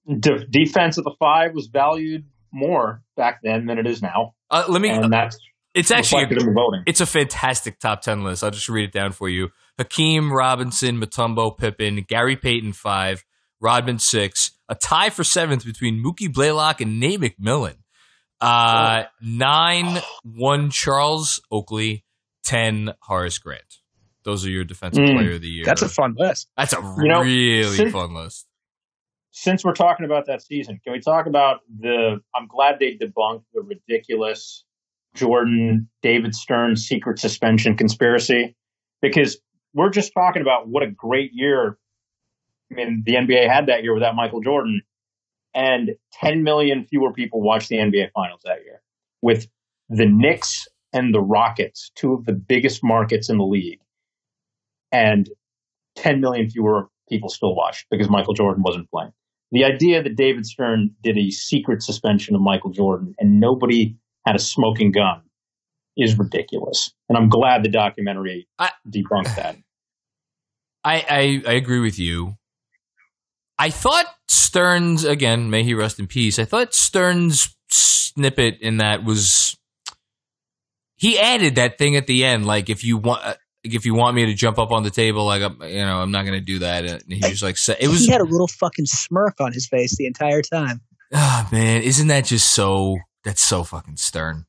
de- 0.08 0.46
defense 0.48 0.98
at 0.98 1.04
the 1.04 1.14
five 1.20 1.54
was 1.54 1.68
valued 1.68 2.26
more 2.52 3.04
back 3.16 3.40
then 3.44 3.66
than 3.68 3.78
it 3.78 3.86
is 3.88 4.02
now, 4.02 4.34
Uh, 4.50 4.66
let 4.68 4.82
me. 4.82 4.90
and 4.90 5.12
that's 5.14 5.38
it's 5.74 5.92
actually 5.92 6.24
in 6.24 6.54
voting. 6.54 6.84
It's 6.88 7.00
a 7.00 7.06
fantastic 7.06 7.80
top 7.80 8.02
10 8.02 8.24
list. 8.24 8.44
I'll 8.44 8.52
just 8.52 8.68
read 8.70 8.84
it 8.86 8.92
down 8.92 9.12
for 9.14 9.30
you. 9.30 9.50
Hakeem, 9.78 10.32
Robinson, 10.34 11.00
Mutombo, 11.00 11.58
Pippen, 11.58 12.04
Gary 12.08 12.36
Payton, 12.36 12.74
five, 12.74 13.24
Rodman, 13.62 14.00
six, 14.00 14.52
a 14.68 14.76
tie 14.76 15.10
for 15.12 15.24
seventh 15.24 15.64
between 15.64 16.04
Mookie 16.04 16.32
Blaylock 16.34 16.82
and 16.82 17.00
Nate 17.00 17.22
McMillan. 17.22 17.76
Uh, 18.42 19.04
nine, 19.22 20.02
one, 20.24 20.72
Charles 20.72 21.40
Oakley, 21.52 22.04
10, 22.44 22.94
Horace 23.04 23.38
Grant. 23.38 23.78
Those 24.24 24.46
are 24.46 24.50
your 24.50 24.64
defensive 24.64 25.04
Mm. 25.04 25.16
player 25.18 25.34
of 25.34 25.42
the 25.42 25.48
year. 25.50 25.66
That's 25.66 25.82
a 25.82 25.90
fun 25.90 26.14
list. 26.18 26.48
That's 26.58 26.74
a 26.74 26.82
You 27.02 27.08
know, 27.08 27.22
really 27.22 27.64
since- 27.76 27.92
fun 27.92 28.14
list. 28.14 28.48
Since 29.32 29.64
we're 29.64 29.74
talking 29.74 30.06
about 30.06 30.26
that 30.28 30.42
season, 30.42 30.80
can 30.84 30.92
we 30.94 31.00
talk 31.00 31.26
about 31.26 31.62
the? 31.80 32.20
I'm 32.36 32.48
glad 32.48 32.80
they 32.80 32.98
debunked 32.98 33.44
the 33.54 33.62
ridiculous 33.62 34.66
Jordan 35.16 35.90
David 36.02 36.36
Stern 36.36 36.76
secret 36.76 37.18
suspension 37.18 37.78
conspiracy 37.78 38.56
because 39.02 39.40
we're 39.74 39.90
just 39.90 40.14
talking 40.14 40.42
about 40.42 40.68
what 40.68 40.84
a 40.84 40.92
great 40.92 41.32
year. 41.34 41.78
I 42.72 42.76
mean, 42.76 43.04
the 43.06 43.16
NBA 43.16 43.48
had 43.48 43.68
that 43.68 43.84
year 43.84 43.94
without 43.94 44.16
Michael 44.16 44.42
Jordan, 44.42 44.82
and 45.54 45.92
10 46.14 46.44
million 46.44 46.86
fewer 46.86 47.12
people 47.14 47.42
watched 47.42 47.70
the 47.70 47.78
NBA 47.78 48.12
Finals 48.14 48.42
that 48.44 48.64
year 48.66 48.82
with 49.22 49.48
the 49.90 50.06
Knicks 50.06 50.68
and 50.94 51.14
the 51.14 51.22
Rockets, 51.22 51.90
two 51.96 52.14
of 52.14 52.26
the 52.26 52.34
biggest 52.34 52.84
markets 52.84 53.30
in 53.30 53.38
the 53.38 53.46
league, 53.46 53.80
and 54.92 55.30
10 55.96 56.22
million 56.22 56.50
fewer 56.50 56.90
people 57.10 57.30
still 57.30 57.56
watched 57.56 57.86
because 57.92 58.10
Michael 58.10 58.34
Jordan 58.34 58.64
wasn't 58.64 58.90
playing. 58.90 59.12
The 59.52 59.66
idea 59.66 60.02
that 60.02 60.16
David 60.16 60.46
Stern 60.46 60.92
did 61.04 61.18
a 61.18 61.30
secret 61.30 61.84
suspension 61.84 62.36
of 62.36 62.42
Michael 62.42 62.72
Jordan 62.72 63.14
and 63.20 63.40
nobody 63.40 63.96
had 64.26 64.36
a 64.36 64.40
smoking 64.40 64.92
gun 64.92 65.22
is 65.98 66.18
ridiculous. 66.18 66.92
And 67.10 67.18
I'm 67.18 67.28
glad 67.28 67.64
the 67.64 67.70
documentary 67.70 68.48
I- 68.58 68.72
debunked 68.88 69.36
that. 69.36 69.58
I, 70.84 70.96
I, 71.46 71.52
I 71.52 71.54
agree 71.54 71.80
with 71.80 72.00
you. 72.00 72.38
I 73.60 73.70
thought 73.70 74.06
Stern's 74.28 75.04
again, 75.04 75.50
may 75.50 75.64
he 75.64 75.74
rest 75.74 76.00
in 76.00 76.08
peace. 76.08 76.40
I 76.40 76.46
thought 76.46 76.74
Stern's 76.74 77.56
snippet 77.70 78.60
in 78.62 78.78
that 78.78 79.04
was 79.04 79.56
he 80.96 81.20
added 81.20 81.56
that 81.56 81.78
thing 81.78 81.96
at 81.96 82.08
the 82.08 82.24
end, 82.24 82.46
like 82.46 82.70
if 82.70 82.84
you 82.84 82.98
want, 82.98 83.38
if 83.64 83.86
you 83.86 83.94
want 83.94 84.16
me 84.16 84.26
to 84.26 84.34
jump 84.34 84.58
up 84.58 84.72
on 84.72 84.84
the 84.84 84.90
table, 84.90 85.26
like 85.26 85.42
I'm, 85.42 85.62
you 85.64 85.86
know, 85.86 86.02
I'm 86.02 86.12
not 86.12 86.26
going 86.26 86.40
to 86.40 86.46
do 86.46 86.60
that. 86.60 86.86
And 86.86 87.04
he 87.12 87.30
was 87.30 87.44
like, 87.44 87.58
it 87.80 87.88
was, 87.88 88.06
he 88.06 88.12
had 88.12 88.22
a 88.22 88.26
little 88.26 88.48
fucking 88.48 88.86
smirk 88.86 89.40
on 89.40 89.54
his 89.54 89.68
face 89.68 89.96
the 89.98 90.06
entire 90.06 90.42
time. 90.42 90.82
oh 91.14 91.48
man, 91.52 91.82
isn't 91.84 92.08
that 92.08 92.26
just 92.26 92.52
so? 92.52 92.98
That's 93.24 93.42
so 93.42 93.64
fucking 93.64 93.98
Stern. 93.98 94.46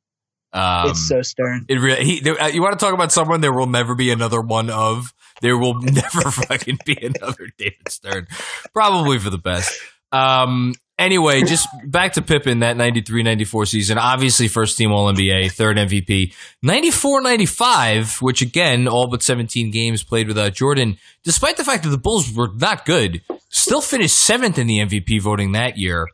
Um, 0.54 0.90
it's 0.90 1.08
so 1.08 1.22
stern. 1.22 1.64
It 1.68 1.80
really. 1.80 2.04
He, 2.04 2.20
there, 2.20 2.40
uh, 2.40 2.48
you 2.48 2.60
want 2.60 2.78
to 2.78 2.84
talk 2.84 2.94
about 2.94 3.10
someone? 3.10 3.40
There 3.40 3.52
will 3.52 3.66
never 3.66 3.94
be 3.94 4.10
another 4.10 4.40
one 4.40 4.68
of. 4.68 5.14
There 5.40 5.56
will 5.56 5.80
never 5.80 6.30
fucking 6.30 6.78
be 6.84 6.98
another 7.00 7.48
David 7.56 7.88
Stern. 7.88 8.26
Probably 8.74 9.18
for 9.18 9.30
the 9.30 9.38
best. 9.38 9.78
Um. 10.10 10.74
Anyway, 11.02 11.42
just 11.42 11.66
back 11.84 12.12
to 12.12 12.22
Pippen 12.22 12.60
that 12.60 12.76
93-94 12.76 13.66
season. 13.66 13.98
Obviously, 13.98 14.46
first 14.46 14.78
team 14.78 14.92
All 14.92 15.12
NBA, 15.12 15.50
third 15.50 15.76
MVP. 15.76 16.32
94-95, 16.64 18.22
which 18.22 18.40
again, 18.40 18.86
all 18.86 19.08
but 19.08 19.20
17 19.20 19.72
games 19.72 20.04
played 20.04 20.28
without 20.28 20.52
Jordan. 20.54 20.96
Despite 21.24 21.56
the 21.56 21.64
fact 21.64 21.82
that 21.82 21.88
the 21.88 21.98
Bulls 21.98 22.32
were 22.32 22.50
not 22.54 22.84
good, 22.84 23.20
still 23.48 23.80
finished 23.80 24.16
seventh 24.16 24.58
in 24.58 24.68
the 24.68 24.78
MVP 24.78 25.20
voting 25.20 25.50
that 25.52 25.76
year. 25.76 26.06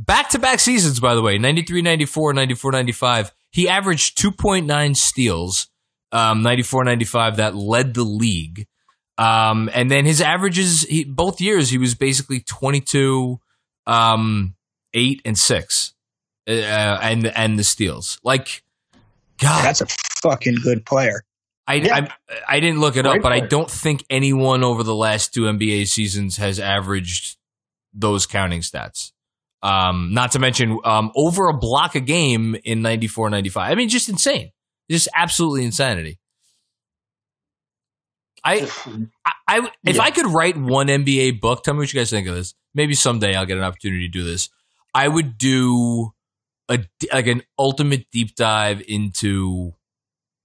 Back 0.00 0.30
to 0.30 0.40
back 0.40 0.58
seasons, 0.58 0.98
by 0.98 1.14
the 1.14 1.22
way, 1.22 1.38
93 1.38 1.82
94, 1.82 2.32
94 2.32 2.72
95. 2.72 3.32
He 3.52 3.68
averaged 3.68 4.18
2.9 4.18 4.96
steals, 4.96 5.68
um, 6.10 6.42
94 6.42 6.82
95, 6.82 7.36
that 7.36 7.54
led 7.54 7.94
the 7.94 8.02
league. 8.02 8.66
Um, 9.16 9.70
and 9.72 9.92
then 9.92 10.04
his 10.04 10.20
averages, 10.20 10.82
he, 10.82 11.04
both 11.04 11.40
years, 11.40 11.70
he 11.70 11.78
was 11.78 11.94
basically 11.94 12.40
22, 12.40 13.38
um, 13.86 14.54
8 14.92 15.22
and 15.24 15.36
6. 15.38 15.94
Uh, 16.46 16.52
and, 16.52 17.26
and 17.26 17.58
the 17.58 17.64
steals. 17.64 18.18
Like, 18.22 18.62
God. 19.38 19.64
That's 19.64 19.80
a 19.80 19.86
fucking 20.22 20.56
good 20.62 20.84
player. 20.84 21.22
I, 21.66 21.74
Yeah. 21.76 22.08
I 22.28 22.56
I 22.56 22.60
didn't 22.60 22.80
look 22.80 22.96
it 22.96 23.06
up, 23.06 23.12
Great 23.12 23.22
but 23.22 23.32
I 23.32 23.40
don't 23.40 23.70
think 23.70 24.04
anyone 24.10 24.62
over 24.62 24.82
the 24.82 24.94
last 24.94 25.32
two 25.32 25.42
NBA 25.44 25.86
seasons 25.88 26.36
has 26.36 26.60
averaged 26.60 27.38
those 27.94 28.26
counting 28.26 28.60
stats. 28.60 29.12
Um, 29.62 30.10
not 30.12 30.32
to 30.32 30.38
mention 30.38 30.78
um, 30.84 31.10
over 31.16 31.48
a 31.48 31.56
block 31.56 31.94
a 31.94 32.00
game 32.00 32.54
in 32.64 32.82
94 32.82 33.30
95. 33.30 33.72
I 33.72 33.74
mean, 33.76 33.88
just 33.88 34.10
insane. 34.10 34.50
Just 34.90 35.08
absolutely 35.14 35.64
insanity. 35.64 36.18
I, 38.44 38.68
I, 39.24 39.32
I 39.48 39.70
if 39.84 39.96
Yeah. 39.96 40.02
I 40.02 40.10
could 40.10 40.26
write 40.26 40.58
one 40.58 40.88
NBA 40.88 41.40
book, 41.40 41.64
tell 41.64 41.72
me 41.72 41.78
what 41.78 41.92
you 41.92 41.98
guys 41.98 42.10
think 42.10 42.28
of 42.28 42.34
this. 42.34 42.54
Maybe 42.74 42.94
someday 42.94 43.34
I'll 43.34 43.46
get 43.46 43.58
an 43.58 43.64
opportunity 43.64 44.06
to 44.06 44.12
do 44.12 44.24
this. 44.24 44.50
I 44.94 45.08
would 45.08 45.38
do 45.38 46.12
a 46.68 46.78
d- 46.78 47.08
like 47.12 47.26
an 47.26 47.42
ultimate 47.58 48.06
deep 48.10 48.34
dive 48.34 48.82
into 48.86 49.74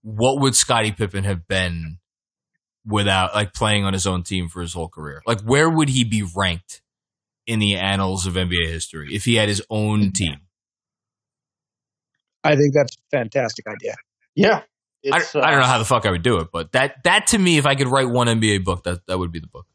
what 0.01 0.41
would 0.41 0.55
Scottie 0.55 0.91
Pippen 0.91 1.23
have 1.23 1.47
been 1.47 1.99
without 2.85 3.33
like 3.33 3.53
playing 3.53 3.85
on 3.85 3.93
his 3.93 4.07
own 4.07 4.23
team 4.23 4.47
for 4.47 4.61
his 4.61 4.73
whole 4.73 4.89
career? 4.89 5.21
Like 5.25 5.41
where 5.41 5.69
would 5.69 5.89
he 5.89 6.03
be 6.03 6.23
ranked 6.35 6.81
in 7.45 7.59
the 7.59 7.75
annals 7.75 8.25
of 8.25 8.33
NBA 8.33 8.67
history 8.67 9.13
if 9.13 9.25
he 9.25 9.35
had 9.35 9.49
his 9.49 9.61
own 9.69 10.11
team? 10.11 10.41
I 12.43 12.55
think 12.55 12.73
that's 12.73 12.95
a 12.95 13.17
fantastic 13.17 13.67
idea. 13.67 13.95
Yeah. 14.35 14.61
I, 15.11 15.17
It's, 15.17 15.35
I 15.35 15.51
don't 15.51 15.59
uh, 15.59 15.61
know 15.61 15.65
how 15.65 15.77
the 15.77 15.85
fuck 15.85 16.05
I 16.05 16.11
would 16.11 16.23
do 16.23 16.39
it, 16.39 16.49
but 16.51 16.73
that 16.73 17.03
that 17.05 17.27
to 17.27 17.37
me, 17.37 17.57
if 17.57 17.65
I 17.65 17.75
could 17.75 17.87
write 17.87 18.09
one 18.09 18.27
NBA 18.27 18.65
book, 18.65 18.83
that 18.83 19.05
that 19.07 19.17
would 19.17 19.31
be 19.31 19.39
the 19.39 19.47
book. 19.47 19.65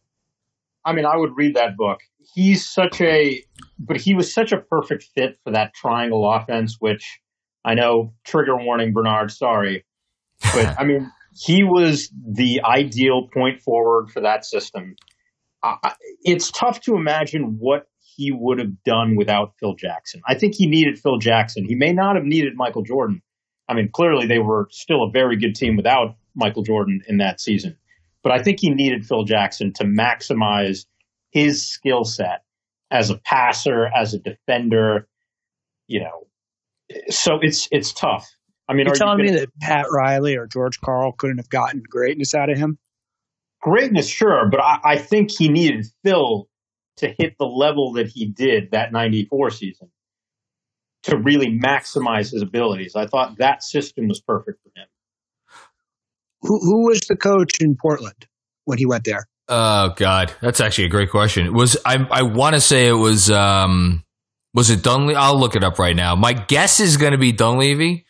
I 0.84 0.92
mean, 0.92 1.06
I 1.06 1.16
would 1.16 1.36
read 1.36 1.56
that 1.56 1.76
book. 1.76 2.00
He's 2.34 2.66
such 2.66 3.00
a, 3.00 3.42
but 3.78 3.96
he 3.96 4.14
was 4.14 4.32
such 4.32 4.52
a 4.52 4.58
perfect 4.58 5.04
fit 5.14 5.38
for 5.44 5.52
that 5.52 5.74
triangle 5.74 6.30
offense, 6.30 6.76
which 6.78 7.20
I 7.64 7.74
know, 7.74 8.12
trigger 8.24 8.56
warning, 8.56 8.92
Bernard, 8.92 9.30
sorry. 9.30 9.84
But 10.54 10.74
I 10.78 10.84
mean, 10.84 11.10
he 11.34 11.64
was 11.64 12.10
the 12.14 12.60
ideal 12.62 13.28
point 13.32 13.60
forward 13.60 14.10
for 14.10 14.20
that 14.20 14.44
system. 14.44 14.96
It's 16.22 16.50
tough 16.50 16.80
to 16.82 16.94
imagine 16.94 17.56
what 17.58 17.86
he 18.16 18.30
would 18.32 18.58
have 18.58 18.82
done 18.84 19.16
without 19.16 19.54
Phil 19.58 19.74
Jackson. 19.74 20.20
I 20.28 20.34
think 20.34 20.54
he 20.54 20.66
needed 20.66 20.98
Phil 20.98 21.18
Jackson. 21.18 21.64
He 21.64 21.74
may 21.74 21.92
not 21.92 22.16
have 22.16 22.24
needed 22.24 22.52
Michael 22.54 22.82
Jordan. 22.82 23.22
I 23.68 23.74
mean, 23.74 23.88
clearly 23.92 24.26
they 24.26 24.38
were 24.38 24.68
still 24.70 25.04
a 25.04 25.10
very 25.10 25.36
good 25.36 25.54
team 25.54 25.76
without 25.76 26.16
Michael 26.34 26.62
Jordan 26.62 27.00
in 27.08 27.18
that 27.18 27.40
season. 27.40 27.76
But 28.24 28.32
I 28.32 28.42
think 28.42 28.58
he 28.58 28.70
needed 28.70 29.06
Phil 29.06 29.22
Jackson 29.22 29.72
to 29.74 29.84
maximize 29.84 30.86
his 31.30 31.64
skill 31.64 32.04
set 32.04 32.42
as 32.90 33.10
a 33.10 33.18
passer, 33.18 33.86
as 33.94 34.14
a 34.14 34.18
defender, 34.18 35.06
you 35.86 36.00
know. 36.00 36.26
So 37.10 37.38
it's 37.40 37.68
it's 37.70 37.92
tough. 37.92 38.28
I 38.68 38.72
mean, 38.72 38.86
You're 38.86 38.92
are 38.92 38.96
you 38.96 38.98
telling 38.98 39.22
me 39.22 39.30
that 39.32 39.48
Pat 39.60 39.86
Riley 39.92 40.36
or 40.36 40.46
George 40.46 40.80
Karl 40.80 41.12
couldn't 41.12 41.36
have 41.36 41.50
gotten 41.50 41.82
greatness 41.88 42.34
out 42.34 42.50
of 42.50 42.58
him? 42.58 42.78
greatness, 43.64 44.06
sure, 44.06 44.46
but 44.50 44.60
I, 44.60 44.78
I 44.84 44.98
think 44.98 45.30
he 45.30 45.48
needed 45.48 45.86
Phil 46.04 46.48
to 46.98 47.14
hit 47.18 47.34
the 47.38 47.46
level 47.46 47.94
that 47.94 48.08
he 48.08 48.26
did 48.26 48.70
that 48.72 48.92
94 48.92 49.50
season 49.50 49.90
to 51.04 51.16
really 51.16 51.48
maximize 51.48 52.30
his 52.30 52.42
abilities. 52.42 52.94
I 52.94 53.06
thought 53.06 53.38
that 53.38 53.62
system 53.62 54.06
was 54.06 54.20
perfect 54.20 54.62
for 54.62 54.68
him. 54.78 54.86
Who, 56.44 56.58
who 56.60 56.86
was 56.86 57.00
the 57.00 57.16
coach 57.16 57.60
in 57.60 57.76
Portland 57.80 58.26
when 58.64 58.78
he 58.78 58.86
went 58.86 59.04
there? 59.04 59.26
Oh 59.48 59.90
God, 59.96 60.32
that's 60.40 60.60
actually 60.60 60.84
a 60.84 60.88
great 60.90 61.10
question. 61.10 61.46
It 61.46 61.52
was 61.52 61.76
I? 61.84 61.96
I 62.10 62.22
want 62.22 62.54
to 62.54 62.60
say 62.60 62.86
it 62.88 62.92
was. 62.92 63.30
um 63.30 64.04
Was 64.54 64.70
it 64.70 64.82
Dunleavy? 64.82 65.16
I'll 65.16 65.38
look 65.38 65.56
it 65.56 65.64
up 65.64 65.78
right 65.78 65.96
now. 65.96 66.14
My 66.16 66.32
guess 66.32 66.80
is 66.80 66.96
going 66.96 67.12
to 67.12 67.18
be 67.18 67.32
Dunleavy. 67.32 68.06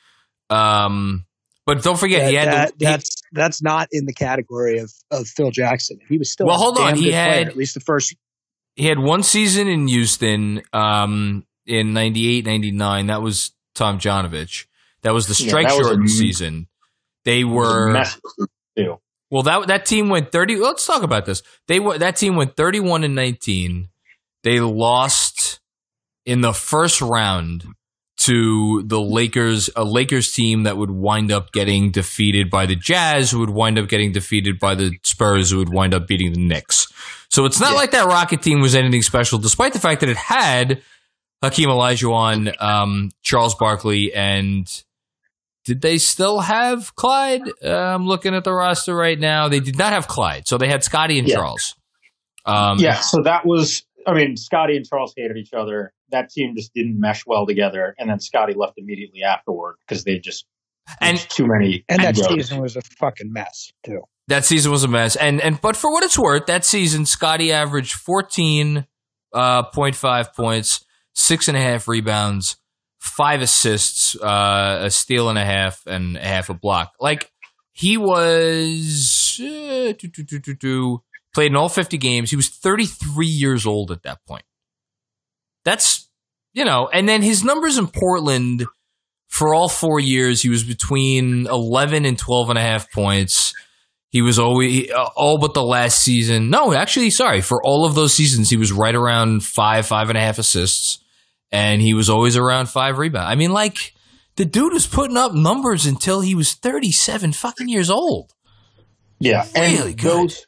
Um, 0.51 1.25
but 1.67 1.83
don't 1.83 1.99
forget 1.99 2.21
That- 2.21 2.29
he 2.31 2.35
had. 2.37 2.49
that- 2.49 2.79
the, 2.79 2.87
he- 2.87 2.93
that's 2.93 3.23
that's 3.33 3.63
not 3.63 3.89
in 3.91 4.05
the 4.07 4.13
category 4.13 4.79
of, 4.79 4.93
of 5.11 5.27
Phil 5.27 5.51
Jackson. 5.51 5.99
He 6.09 6.19
was 6.19 6.31
still 6.31 6.47
Well, 6.47 6.57
hold 6.59 6.79
on. 6.79 6.95
He 6.97 7.05
good 7.05 7.11
player, 7.13 7.23
had- 7.39 7.49
at 7.49 7.57
least 7.57 7.75
the 7.75 7.81
first. 7.81 8.15
he 8.77 8.87
had 8.87 8.99
one 8.99 9.23
season 9.23 9.67
in 9.69 9.89
Houston 9.89 10.63
um, 10.73 11.45
in 11.67 11.93
98, 11.95 12.47
99. 12.47 13.07
That 13.09 13.23
was 13.23 13.53
Tomjanovich. 13.75 14.67
That 15.03 15.13
was 15.15 15.27
the 15.27 15.43
Yeah, 15.43 15.49
strike 15.49 15.69
that 15.69 15.77
was 15.79 15.87
a 15.87 15.91
shortened 15.91 16.11
season. 16.11 16.69
They 17.25 17.41
It 17.41 17.45
was 17.45 18.17
a 18.17 18.41
were 18.41 18.45
too. 18.77 19.01
well. 19.31 19.43
That 19.43 19.67
that 19.69 19.87
team 19.87 20.09
went 20.09 20.33
thirty. 20.33 20.57
Let's 20.57 20.87
talk 20.87 21.03
about 21.03 21.27
this. 21.27 21.43
They 21.69 21.81
were 21.81 21.99
that 21.99 22.17
team 22.17 22.37
went 22.37 22.57
thirty 22.57 22.81
one 22.81 23.05
and 23.05 23.15
nineteen. 23.15 23.89
They 24.43 24.61
lost 24.61 25.61
in 26.27 26.41
the 26.43 26.53
first 26.53 27.01
round 27.01 27.65
to 28.17 28.83
the 28.85 29.01
Lakers, 29.01 29.69
a 29.77 29.85
Lakers 29.85 30.33
team 30.33 30.63
that 30.63 30.77
would 30.77 30.91
wind 30.91 31.31
up 31.33 31.53
getting 31.53 31.91
defeated 31.91 32.49
by 32.51 32.65
the 32.65 32.77
Jazz, 32.77 33.31
who 33.31 33.41
would 33.41 33.51
wind 33.51 33.79
up 33.79 33.89
getting 33.89 34.13
defeated 34.13 34.59
by 34.59 34.75
the 34.75 34.93
Spurs, 35.03 35.51
who 35.51 35.59
would 35.59 35.69
wind 35.73 35.93
up 35.95 36.07
beating 36.07 36.33
the 36.33 36.39
Knicks. 36.47 36.87
So 37.31 37.45
it's 37.45 37.61
not 37.61 37.73
Yeah. 37.73 37.79
like 37.79 37.91
that 37.91 38.07
Rocket 38.07 38.41
team 38.43 38.61
was 38.61 38.75
anything 38.75 39.03
special, 39.03 39.39
despite 39.39 39.73
the 39.73 39.81
fact 39.81 40.01
that 40.01 40.09
it 40.09 40.17
had 40.17 40.83
Hakeem 41.43 41.69
Olajuwon, 41.69 42.63
um, 42.63 43.11
Charles 43.23 43.55
Barkley, 43.57 44.15
and 44.15 44.71
did 45.65 45.81
they 45.81 45.99
still 45.99 46.41
have 46.41 46.95
Clyde? 46.97 47.43
Uh, 47.65 47.71
I'm 47.75 48.07
looking 48.07 48.35
at 48.35 48.45
the 48.45 48.53
roster 48.53 48.95
right 48.95 49.19
now. 49.19 49.49
They 49.49 49.61
did 49.61 49.79
not 49.79 49.93
have 49.93 50.07
Clyde, 50.09 50.47
so 50.47 50.59
they 50.59 50.69
had 50.69 50.85
Scotty 50.85 51.19
and 51.19 51.27
Yeah. 51.29 51.37
Charles. 51.37 51.75
Um, 52.47 52.79
yeah, 52.79 53.01
so 53.01 53.23
that 53.23 53.47
was. 53.47 53.85
I 54.07 54.13
mean, 54.13 54.37
Scotty 54.37 54.77
and 54.77 54.87
Charles 54.87 55.15
hated 55.17 55.37
each 55.39 55.55
other. 55.55 55.93
That 56.11 56.29
team 56.29 56.55
just 56.55 56.75
didn't 56.75 57.01
mesh 57.01 57.23
well 57.27 57.47
together, 57.47 57.95
and 57.99 58.11
then 58.11 58.21
Scotty 58.21 58.53
left 58.55 58.75
immediately 58.77 59.23
afterward 59.23 59.77
because 59.87 60.05
they 60.05 60.19
just 60.19 60.45
And- 61.01 61.19
too 61.19 61.47
many. 61.47 61.85
And 61.89 62.03
that 62.03 62.19
egos. 62.19 62.29
season 62.29 62.61
was 62.61 62.77
a 62.77 62.83
fucking 62.99 63.33
mess 63.33 63.73
too. 63.85 64.03
That 64.29 64.45
season 64.45 64.71
was 64.73 64.85
a 64.85 64.89
mess. 64.89 65.17
And 65.17 65.41
and 65.41 65.59
but 65.61 65.77
for 65.77 65.91
what 65.91 66.03
it's 66.05 66.19
worth, 66.19 66.45
that 66.47 66.65
season 66.67 67.07
Scotty 67.07 67.51
averaged 67.53 67.95
fourteen 67.95 68.87
uh, 69.33 69.63
point 69.65 69.97
five 69.97 70.35
points, 70.35 70.85
six 71.15 71.49
and 71.49 71.57
a 71.57 71.61
half 71.61 71.89
rebounds, 71.89 72.57
five 73.05 73.43
assists, 73.43 74.17
uh, 74.21 74.81
a 74.83 74.91
steal 74.91 75.29
and 75.29 75.39
a 75.39 75.45
half, 75.45 75.87
and 75.87 76.17
half 76.17 76.49
a 76.49 76.55
block. 76.55 76.93
Like 76.99 77.31
he 77.73 77.97
was 77.97 79.41
uh, 79.41 79.93
played 81.35 81.51
in 81.51 81.57
all 81.57 81.69
fifty 81.69 81.99
games. 81.99 82.31
He 82.31 82.37
was 82.37 82.49
thirty 82.49 82.87
three 82.87 83.27
years 83.27 83.67
old 83.67 83.91
at 83.91 84.03
that 84.03 84.19
point. 84.27 84.45
That's 85.65 86.09
you 86.53 86.65
know, 86.65 86.89
and 86.93 87.09
then 87.09 87.23
his 87.23 87.45
numbers 87.45 87.79
in 87.79 87.89
Portland 87.89 88.65
for 89.29 89.53
all 89.53 89.69
four 89.69 89.99
years, 89.99 90.43
he 90.43 90.49
was 90.49 90.63
between 90.63 91.49
11 91.49 92.05
and 92.05 92.17
12 92.17 92.51
and 92.51 92.59
a 92.59 92.63
half 92.63 92.91
points. 92.93 93.53
He 94.11 94.23
was 94.23 94.39
always, 94.39 94.89
uh, 94.93 95.09
all 95.17 95.39
but 95.39 95.55
the 95.55 95.65
last 95.65 95.99
season. 95.99 96.51
No, 96.51 96.73
actually, 96.73 97.11
sorry. 97.11 97.41
For 97.41 97.61
all 97.65 97.85
of 97.85 97.97
those 97.97 98.15
seasons, 98.15 98.49
he 98.49 98.57
was 98.57 98.71
right 98.71 98.95
around 98.95 99.43
five, 99.43 99.87
five 99.87 100.09
and 100.09 100.17
a 100.17 100.21
half 100.21 100.39
assists. 100.39 101.01
And 101.55 101.81
he 101.81 101.95
was 101.95 102.11
always 102.11 102.37
around 102.37 102.67
five 102.69 102.99
rebounds. 102.99 103.31
I 103.31 103.37
mean, 103.37 103.53
like, 103.53 103.95
the 104.37 104.45
dude 104.45 104.73
was 104.73 104.87
putting 104.87 105.17
up 105.17 105.33
numbers 105.33 105.87
until 105.87 106.21
he 106.21 106.35
was 106.35 106.55
37 106.55 107.33
fucking 107.33 107.69
years 107.69 107.91
old. 107.91 108.33
Yeah, 109.21 109.47
Really 109.55 109.91
and 109.91 109.99
good. 110.01 110.29
those. 110.31 110.47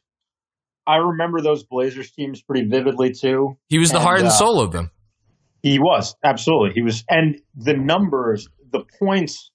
I 0.87 0.97
remember 0.97 1.40
those 1.40 1.64
Blazers 1.64 2.11
teams 2.11 2.42
pretty 2.42 2.69
vividly 2.69 3.12
too. 3.12 3.57
He 3.69 3.79
was 3.79 3.90
the 3.90 3.97
And, 3.99 4.05
heart 4.05 4.19
and 4.19 4.29
uh, 4.29 4.33
soul 4.33 4.61
of 4.61 4.73
them. 4.73 4.90
He 5.62 5.79
was 5.79 6.14
absolutely. 6.25 6.73
He 6.75 6.83
was, 6.83 7.05
and 7.09 7.37
the 7.55 7.75
numbers, 7.75 8.49
the 8.73 8.85
points 9.01 9.51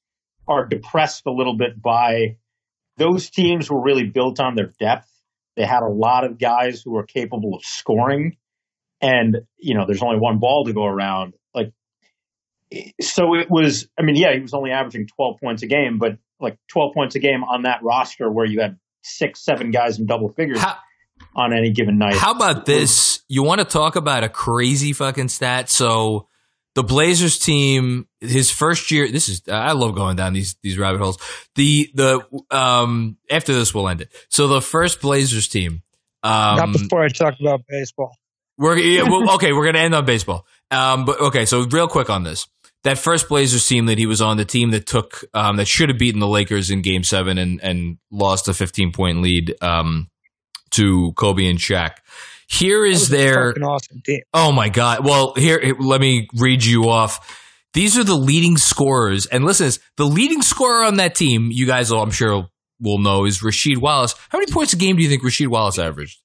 are 0.47 0.65
depressed 0.65 1.23
a 1.27 1.31
little 1.31 1.57
bit 1.57 1.81
by 1.81 2.37
those 2.97 3.29
teams 3.29 3.69
were 3.69 3.81
really 3.81 4.05
built 4.05 4.39
on 4.39 4.55
their 4.55 4.71
depth. 4.79 5.07
They 5.55 5.65
had 5.65 5.83
a 5.83 5.91
lot 5.91 6.23
of 6.25 6.37
guys 6.39 6.81
who 6.83 6.91
were 6.93 7.05
capable 7.05 7.53
of 7.55 7.61
scoring, 7.63 8.37
and 9.01 9.37
you 9.57 9.75
know, 9.75 9.85
there's 9.85 10.01
only 10.01 10.19
one 10.19 10.39
ball 10.39 10.65
to 10.65 10.73
go 10.73 10.85
around. 10.85 11.33
Like, 11.53 11.71
so 13.01 13.35
it 13.35 13.49
was. 13.49 13.87
I 13.97 14.03
mean, 14.03 14.15
yeah, 14.15 14.33
he 14.33 14.39
was 14.39 14.53
only 14.53 14.71
averaging 14.71 15.07
12 15.15 15.39
points 15.39 15.63
a 15.63 15.67
game, 15.67 15.97
but 15.97 16.17
like 16.39 16.57
12 16.69 16.93
points 16.93 17.15
a 17.15 17.19
game 17.19 17.43
on 17.43 17.63
that 17.63 17.83
roster 17.83 18.29
where 18.31 18.45
you 18.45 18.61
had 18.61 18.77
six, 19.03 19.43
seven 19.43 19.71
guys 19.71 19.99
in 19.99 20.05
double 20.05 20.29
figures 20.29 20.59
How, 20.59 20.75
on 21.35 21.53
any 21.53 21.71
given 21.71 21.97
night. 21.97 22.15
How 22.15 22.31
about 22.31 22.65
this? 22.65 23.21
You 23.27 23.43
want 23.43 23.59
to 23.59 23.65
talk 23.65 23.95
about 23.95 24.23
a 24.23 24.29
crazy 24.29 24.93
fucking 24.93 25.29
stat? 25.29 25.69
So 25.69 26.27
the 26.75 26.83
Blazers 26.83 27.39
team, 27.39 28.07
his 28.19 28.49
first 28.51 28.91
year. 28.91 29.09
This 29.11 29.29
is 29.29 29.41
I 29.47 29.73
love 29.73 29.95
going 29.95 30.15
down 30.15 30.33
these 30.33 30.55
these 30.61 30.77
rabbit 30.77 31.01
holes. 31.01 31.17
The 31.55 31.91
the 31.93 32.21
um 32.49 33.17
after 33.29 33.53
this 33.53 33.73
we'll 33.73 33.89
end 33.89 34.01
it. 34.01 34.09
So 34.29 34.47
the 34.47 34.61
first 34.61 35.01
Blazers 35.01 35.47
team. 35.47 35.83
Um, 36.23 36.57
Not 36.57 36.73
before 36.73 37.03
I 37.03 37.07
talk 37.07 37.33
about 37.39 37.61
baseball. 37.67 38.15
We're 38.61 38.77
yeah, 38.77 39.03
well, 39.03 39.35
okay. 39.35 39.51
We're 39.53 39.65
gonna 39.65 39.79
end 39.79 39.95
on 39.95 40.05
baseball. 40.05 40.45
Um, 40.69 41.05
but 41.05 41.19
okay. 41.19 41.45
So 41.45 41.63
real 41.63 41.87
quick 41.87 42.09
on 42.09 42.23
this. 42.23 42.47
That 42.83 42.97
first 42.97 43.29
Blazers 43.29 43.65
team 43.67 43.85
that 43.87 43.97
he 43.99 44.07
was 44.07 44.21
on, 44.21 44.37
the 44.37 44.45
team 44.45 44.71
that 44.71 44.85
took 44.87 45.23
um, 45.33 45.57
that 45.57 45.67
should 45.67 45.89
have 45.89 45.99
beaten 45.99 46.19
the 46.19 46.27
Lakers 46.27 46.69
in 46.69 46.81
Game 46.81 47.03
Seven 47.03 47.37
and 47.37 47.59
and 47.61 47.97
lost 48.11 48.47
a 48.47 48.53
15 48.53 48.91
point 48.91 49.21
lead 49.21 49.55
um, 49.61 50.09
to 50.71 51.11
Kobe 51.13 51.47
and 51.47 51.59
Shaq. 51.59 51.97
Here 52.47 52.85
is 52.85 53.09
their 53.09 53.53
awesome. 53.63 54.01
Oh 54.33 54.51
my 54.51 54.69
God. 54.69 55.05
Well, 55.05 55.33
here, 55.35 55.59
here, 55.59 55.75
let 55.79 56.01
me 56.01 56.27
read 56.35 56.65
you 56.65 56.89
off. 56.89 57.39
These 57.73 57.97
are 57.97 58.03
the 58.03 58.15
leading 58.15 58.57
scorers. 58.57 59.25
And 59.25 59.45
listen, 59.45 59.67
this, 59.67 59.79
the 59.95 60.05
leading 60.05 60.41
scorer 60.41 60.83
on 60.83 60.97
that 60.97 61.15
team, 61.15 61.49
you 61.51 61.65
guys, 61.65 61.91
will, 61.91 62.01
I'm 62.01 62.11
sure, 62.11 62.49
will 62.81 62.97
know, 62.97 63.23
is 63.23 63.39
Rasheed 63.39 63.77
Wallace. 63.77 64.15
How 64.29 64.39
many 64.39 64.51
points 64.51 64.73
a 64.73 64.75
game 64.75 64.97
do 64.97 65.03
you 65.03 65.07
think 65.07 65.23
Rasheed 65.23 65.47
Wallace 65.47 65.79
averaged? 65.79 66.19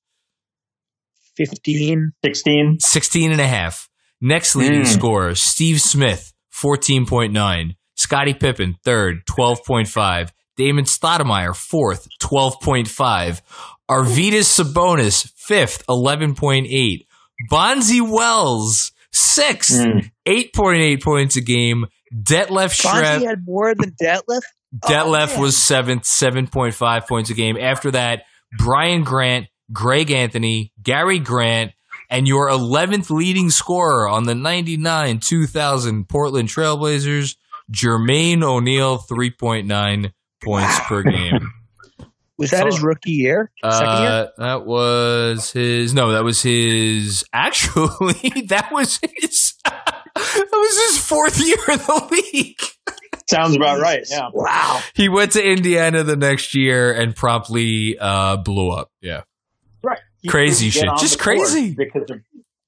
Fifteen. 1.37 2.13
16. 2.25 2.79
16 2.81 3.33
and 3.33 3.41
a 3.41 3.47
half. 3.47 3.89
Next 4.21 4.57
leading 4.57 4.83
Mm. 4.83 4.87
scorer, 4.87 5.35
Steve 5.35 5.81
Smith, 5.81 6.33
14.9. 6.51 7.75
Scottie 7.97 8.35
Pippen, 8.35 8.77
third, 8.85 9.27
12.5. 9.27 10.33
Damon 10.57 10.85
Stoudamire, 10.87 11.55
fourth, 11.55 12.09
12.5. 12.21 13.43
Arvydas 13.91 14.49
Sabonis, 14.49 15.31
fifth, 15.37 15.85
11.8. 15.89 17.07
Bonzi 17.51 18.01
Wells, 18.01 18.93
sixth, 19.13 19.79
Mm. 19.85 20.11
8.8 20.27 21.03
points 21.03 21.37
a 21.37 21.41
game. 21.43 21.87
Detlef 22.15 22.73
Schrempf, 22.75 23.21
Bonzi 23.21 23.27
had 23.27 23.45
more 23.47 23.75
than 23.75 23.93
Detlef. 24.03 24.41
Detlef 24.85 25.33
man. 25.33 25.41
was 25.41 25.57
seventh, 25.57 26.05
7.5 26.05 27.07
points 27.07 27.31
a 27.31 27.35
game. 27.35 27.57
After 27.59 27.91
that, 27.93 28.23
Brian 28.59 29.05
Grant, 29.05 29.47
Greg 29.73 30.11
Anthony, 30.11 30.73
Gary 30.83 31.19
Grant, 31.19 31.73
and 32.09 32.29
your 32.29 32.49
11th 32.49 33.11
leading 33.11 33.51
scorer 33.51 34.09
on 34.09 34.25
the 34.25 34.35
99 34.35 35.21
2000 35.21 36.09
Portland 36.09 36.49
Trailblazers, 36.49 37.37
Jermaine 37.73 38.43
O'Neal, 38.43 38.99
3.9 38.99 40.13
points 40.43 40.81
per 40.81 41.03
game. 41.03 41.53
Was 42.39 42.51
that 42.51 42.67
his 42.67 42.83
rookie 42.83 43.13
year? 43.13 43.51
Second 43.65 44.03
year? 44.03 44.11
Uh, 44.11 44.27
that 44.37 44.67
was 44.67 45.51
his. 45.53 45.95
No, 45.95 46.13
that 46.13 46.23
was 46.23 46.43
his. 46.43 47.25
Actually, 47.33 48.43
that 48.49 48.69
was 48.71 49.01
his. 49.03 49.55
that 49.65 50.49
was 50.53 50.91
his 50.91 50.99
fourth 50.99 51.41
year 51.41 51.57
in 51.71 51.79
the 51.79 52.09
league. 52.11 52.61
Sounds 53.29 53.57
about 53.57 53.81
right. 53.81 54.07
Yeah. 54.09 54.29
Wow. 54.35 54.81
He 54.95 55.09
went 55.09 55.33
to 55.33 55.43
Indiana 55.43 56.03
the 56.05 56.15
next 56.17 56.55
year 56.55 56.93
and 56.93 57.17
promptly 57.17 57.99
uh, 57.99 58.37
blew 58.37 58.71
up. 58.71 58.91
Yeah. 59.01 59.23
Right. 60.17 60.23
He 60.23 60.29
Crazy 60.29 60.71
shit. 60.71 60.89
Just 60.99 61.19
crazy. 61.19 61.75
because 61.75 62.11
of 62.11 62.21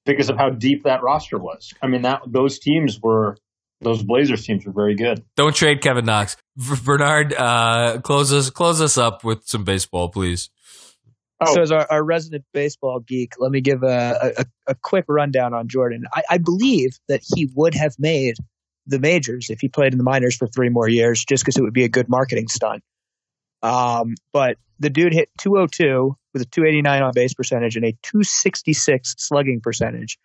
because 0.05 0.29
of 0.29 0.37
how 0.37 0.49
deep 0.49 0.83
that 0.83 1.03
roster 1.03 1.37
was. 1.37 1.73
I 1.81 1.87
mean, 1.87 2.03
that 2.03 2.21
those 2.25 2.59
teams 2.59 2.99
were 3.01 3.37
those 3.81 4.03
Blazers 4.03 4.45
teams 4.45 4.65
were 4.65 4.71
very 4.71 4.95
good. 4.95 5.23
Don't 5.35 5.55
trade 5.55 5.81
Kevin 5.81 6.05
Knox. 6.05 6.35
V- 6.57 6.75
Bernard, 6.83 7.33
uh, 7.33 7.99
close 8.01 8.33
us 8.33 8.49
close 8.49 8.81
us 8.81 8.97
up 8.97 9.23
with 9.23 9.47
some 9.47 9.63
baseball, 9.63 10.09
please. 10.09 10.49
Oh. 11.41 11.53
So, 11.53 11.61
as 11.61 11.71
our, 11.71 11.87
our 11.89 12.03
resident 12.03 12.43
baseball 12.53 12.99
geek, 12.99 13.33
let 13.39 13.51
me 13.51 13.61
give 13.61 13.83
a, 13.83 14.33
a, 14.37 14.45
a 14.67 14.75
quick 14.75 15.05
rundown 15.07 15.53
on 15.53 15.69
Jordan. 15.69 16.03
I, 16.13 16.23
I 16.31 16.37
believe 16.37 16.91
that 17.07 17.21
he 17.35 17.49
would 17.55 17.73
have 17.75 17.95
made 17.97 18.35
the 18.85 18.99
majors 18.99 19.49
if 19.49 19.61
he 19.61 19.69
played 19.69 19.93
in 19.93 19.97
the 19.97 20.03
minors 20.03 20.35
for 20.35 20.47
three 20.47 20.69
more 20.69 20.89
years, 20.89 21.23
just 21.23 21.43
because 21.43 21.55
it 21.57 21.61
would 21.61 21.73
be 21.73 21.85
a 21.85 21.89
good 21.89 22.09
marketing 22.09 22.49
stunt. 22.49 22.83
Um, 23.61 24.15
but 24.33 24.57
the 24.79 24.89
dude 24.89 25.13
hit 25.13 25.29
202 25.37 26.15
with 26.33 26.41
a 26.41 26.45
289 26.45 27.01
on 27.03 27.11
base 27.13 27.33
percentage 27.33 27.75
and 27.75 27.85
a 27.85 27.91
266 28.03 29.15
slugging 29.17 29.61
percentage. 29.61 30.17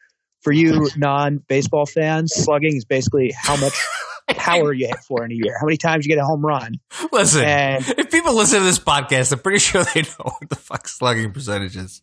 For 0.42 0.52
you 0.52 0.90
non 0.96 1.38
baseball 1.48 1.86
fans, 1.86 2.32
slugging 2.34 2.76
is 2.76 2.84
basically 2.84 3.32
how 3.34 3.56
much 3.56 3.72
power 4.28 4.72
you 4.72 4.86
hit 4.86 4.98
for 4.98 5.24
in 5.24 5.32
a 5.32 5.34
year, 5.34 5.56
how 5.58 5.66
many 5.66 5.78
times 5.78 6.04
you 6.04 6.14
get 6.14 6.20
a 6.20 6.24
home 6.24 6.44
run. 6.44 6.74
Listen, 7.12 7.44
And 7.44 7.84
if 7.98 8.10
people 8.10 8.34
listen 8.34 8.58
to 8.58 8.64
this 8.64 8.78
podcast, 8.78 9.32
I'm 9.32 9.38
pretty 9.38 9.58
sure 9.58 9.84
they 9.84 10.02
know 10.02 10.08
what 10.38 10.50
the 10.50 10.56
fuck 10.56 10.86
slugging 10.86 11.32
percentage 11.32 11.76
is. 11.76 12.02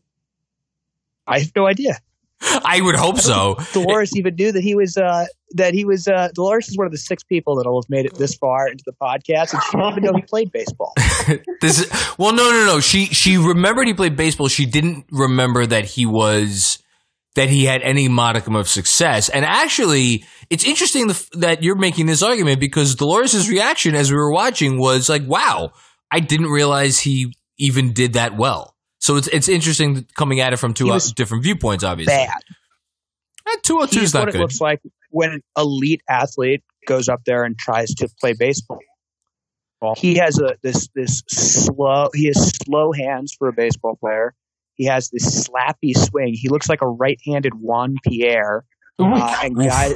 I 1.28 1.40
have 1.40 1.52
no 1.56 1.68
idea. 1.68 2.00
I 2.42 2.82
would 2.82 2.96
hope 2.96 3.20
so. 3.20 3.56
Dolores 3.74 4.16
even 4.16 4.36
knew 4.36 4.52
that 4.52 4.64
he 4.64 4.76
was 4.76 4.98
uh, 4.98 5.26
that 5.52 5.74
he 5.74 5.86
was 5.86 6.08
uh, 6.08 6.30
Dolores 6.34 6.70
is 6.70 6.78
one 6.78 6.86
of 6.86 6.92
the 6.92 6.98
six 6.98 7.24
people 7.24 7.56
that'll 7.56 7.82
have 7.82 7.90
made 7.90 8.06
it 8.06 8.16
this 8.16 8.36
far 8.36 8.68
into 8.68 8.84
the 8.86 8.94
podcast, 8.94 9.54
and 9.54 9.62
she 9.64 9.78
didn't 9.78 9.92
even 9.92 10.04
know 10.04 10.14
he 10.16 10.22
played 10.24 10.52
baseball. 10.52 10.94
this 11.62 11.80
is, 11.80 12.16
well, 12.18 12.34
no, 12.34 12.50
no, 12.50 12.66
no. 12.66 12.80
She 12.80 13.06
she 13.06 13.38
remembered 13.38 13.88
he 13.88 13.94
played 13.94 14.16
baseball. 14.16 14.48
She 14.48 14.66
didn't 14.66 15.06
remember 15.12 15.66
that 15.66 15.86
he 15.86 16.06
was 16.06 16.80
that 17.36 17.50
he 17.50 17.66
had 17.66 17.82
any 17.82 18.08
modicum 18.10 18.56
of 18.56 18.68
success. 18.68 19.30
And 19.30 19.46
actually, 19.46 20.26
it's 20.50 20.66
interesting 20.66 21.12
that 21.34 21.64
you're 21.64 21.78
making 21.78 22.08
this 22.08 22.22
argument 22.22 22.60
because 22.60 22.96
Dolores's 22.96 23.50
reaction 23.50 23.96
as 23.96 24.12
we 24.12 24.18
were 24.18 24.32
watching 24.32 24.80
was 24.80 25.10
like, 25.10 25.26
"Wow, 25.26 25.72
I 26.12 26.20
didn't 26.20 26.50
realize 26.50 27.00
he 27.00 27.34
even 27.58 27.94
did 27.94 28.14
that 28.14 28.36
well." 28.36 28.71
So 29.02 29.18
it's 29.18 29.28
it's 29.28 29.50
interesting 29.50 30.06
coming 30.16 30.40
at 30.40 30.54
it 30.54 30.58
from 30.58 30.74
two 30.74 30.92
uh, 30.92 31.00
different 31.16 31.44
viewpoints. 31.44 31.84
Obviously, 31.84 32.14
Bad. 32.14 32.42
two 33.64 33.80
hundred 33.80 33.92
two 33.92 34.00
is 34.02 34.14
not 34.14 34.28
what 34.28 34.36
it 34.36 34.40
looks 34.40 34.62
like 34.62 34.80
when 35.10 35.32
an 35.32 35.44
elite 35.58 36.04
athlete 36.08 36.64
goes 36.88 37.10
up 37.10 37.22
there 37.26 37.44
and 37.44 37.58
tries 37.58 37.94
to 37.96 38.08
play 38.20 38.34
baseball. 38.38 38.80
He 39.98 40.16
has 40.16 40.40
a 40.40 40.56
this 40.62 40.88
this 40.94 41.24
slow 41.28 42.10
he 42.14 42.28
has 42.28 42.56
slow 42.64 42.92
hands 42.92 43.36
for 43.38 43.48
a 43.48 43.54
baseball 43.54 43.96
player. 43.96 44.36
He 44.76 44.86
has 44.86 45.10
this 45.10 45.48
slappy 45.48 45.98
swing. 45.98 46.34
He 46.36 46.50
looks 46.50 46.70
like 46.70 46.82
a 46.82 46.88
right-handed 46.88 47.56
Juan 47.56 47.96
Pierre. 48.08 48.64
Uh, 49.00 49.36
and 49.44 49.56
guys 49.56 49.96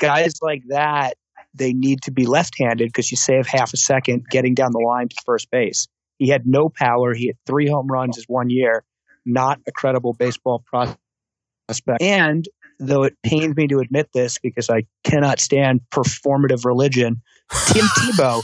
guys 0.00 0.34
like 0.42 0.62
that, 0.68 1.14
they 1.54 1.72
need 1.72 2.02
to 2.02 2.10
be 2.10 2.26
left-handed 2.26 2.88
because 2.88 3.12
you 3.12 3.16
save 3.16 3.46
half 3.46 3.72
a 3.72 3.76
second 3.76 4.26
getting 4.28 4.54
down 4.54 4.72
the 4.72 4.80
line 4.80 5.08
to 5.08 5.16
first 5.24 5.48
base. 5.52 5.86
He 6.20 6.28
had 6.28 6.46
no 6.46 6.68
power. 6.68 7.12
He 7.14 7.26
had 7.26 7.36
three 7.46 7.68
home 7.68 7.88
runs 7.88 8.14
his 8.14 8.26
one 8.28 8.50
year. 8.50 8.84
Not 9.26 9.58
a 9.66 9.72
credible 9.72 10.12
baseball 10.12 10.62
prospect. 10.64 12.00
And 12.00 12.46
though 12.78 13.02
it 13.02 13.14
pains 13.24 13.56
me 13.56 13.66
to 13.68 13.78
admit 13.78 14.10
this 14.14 14.38
because 14.38 14.70
I 14.70 14.84
cannot 15.02 15.40
stand 15.40 15.80
performative 15.90 16.64
religion, 16.64 17.22
Tim 17.66 17.84
Tebow, 17.98 18.42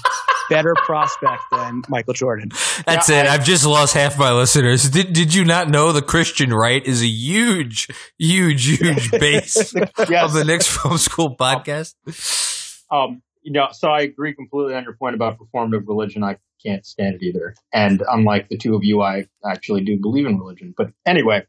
better 0.51 0.75
prospect 0.75 1.43
than 1.53 1.83
Michael 1.89 2.15
Jordan. 2.15 2.49
That's 2.87 3.09
Yeah, 3.09 3.23
it. 3.25 3.27
I- 3.29 3.35
I've 3.35 3.45
just 3.45 3.65
lost 3.67 3.95
half 3.95 4.19
my 4.19 4.33
listeners. 4.33 4.89
Did 4.91 5.13
Did 5.13 5.35
you 5.35 5.45
not 5.45 5.69
know 5.69 5.93
the 5.93 6.03
Christian 6.03 6.51
right 6.51 6.85
is 6.85 7.03
a 7.03 7.07
huge, 7.07 7.89
huge, 8.19 8.79
huge 8.79 9.11
base 9.21 9.75
Yes. 9.75 10.25
of 10.25 10.33
the 10.33 10.45
Knicks 10.47 10.67
Film 10.67 10.99
School 10.99 11.37
podcast? 11.37 11.95
Um, 12.91 13.23
you 13.47 13.53
know, 13.53 13.69
so 13.71 13.89
I 13.89 14.01
agree 14.01 14.35
completely 14.35 14.75
on 14.75 14.83
your 14.83 14.95
point 14.97 15.15
about 15.15 15.39
performative 15.39 15.87
religion. 15.87 16.25
I 16.25 16.37
can't 16.65 16.85
stand 16.85 17.15
it 17.15 17.23
either. 17.23 17.55
And 17.73 18.03
unlike 18.11 18.49
the 18.49 18.59
two 18.59 18.75
of 18.75 18.83
you, 18.83 19.03
I 19.03 19.27
actually 19.49 19.85
do 19.85 19.97
believe 20.01 20.27
in 20.27 20.37
religion. 20.37 20.75
But 20.77 20.89
anyway, 21.07 21.45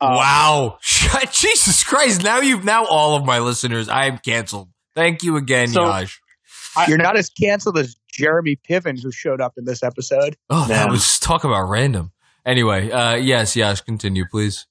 um, 0.00 0.14
wow, 0.14 0.78
Jesus 1.32 1.82
Christ! 1.82 2.22
Now 2.22 2.38
you've 2.40 2.64
now 2.64 2.84
all 2.84 3.16
of 3.16 3.24
my 3.24 3.40
listeners. 3.40 3.88
I 3.88 4.06
am 4.06 4.18
canceled. 4.18 4.68
Thank 4.94 5.24
you 5.24 5.36
again, 5.36 5.66
So- 5.68 5.84
Yash. 5.86 6.20
I- 6.76 6.86
You're 6.86 6.96
not 6.98 7.16
as 7.18 7.28
canceled 7.28 7.76
as 7.76 7.96
Jeremy 8.10 8.56
Piven, 8.68 9.02
who 9.02 9.10
showed 9.10 9.40
up 9.40 9.54
in 9.56 9.64
this 9.64 9.82
episode. 9.82 10.36
Oh, 10.48 10.66
that 10.68 10.84
Man. 10.84 10.90
was 10.92 11.18
talk 11.18 11.42
about 11.44 11.68
random. 11.68 12.12
Anyway, 12.46 12.90
uh, 12.90 13.16
yes, 13.16 13.56
Yash, 13.56 13.80
continue, 13.82 14.24
please. 14.30 14.66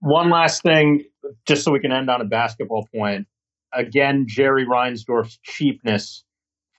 One 0.00 0.30
last 0.30 0.62
thing, 0.62 1.04
just 1.46 1.64
so 1.64 1.72
we 1.72 1.80
can 1.80 1.90
end 1.92 2.10
on 2.10 2.20
a 2.20 2.24
basketball 2.24 2.86
point. 2.94 3.26
Again, 3.72 4.26
Jerry 4.26 4.66
Reinsdorf's 4.66 5.38
cheapness 5.42 6.24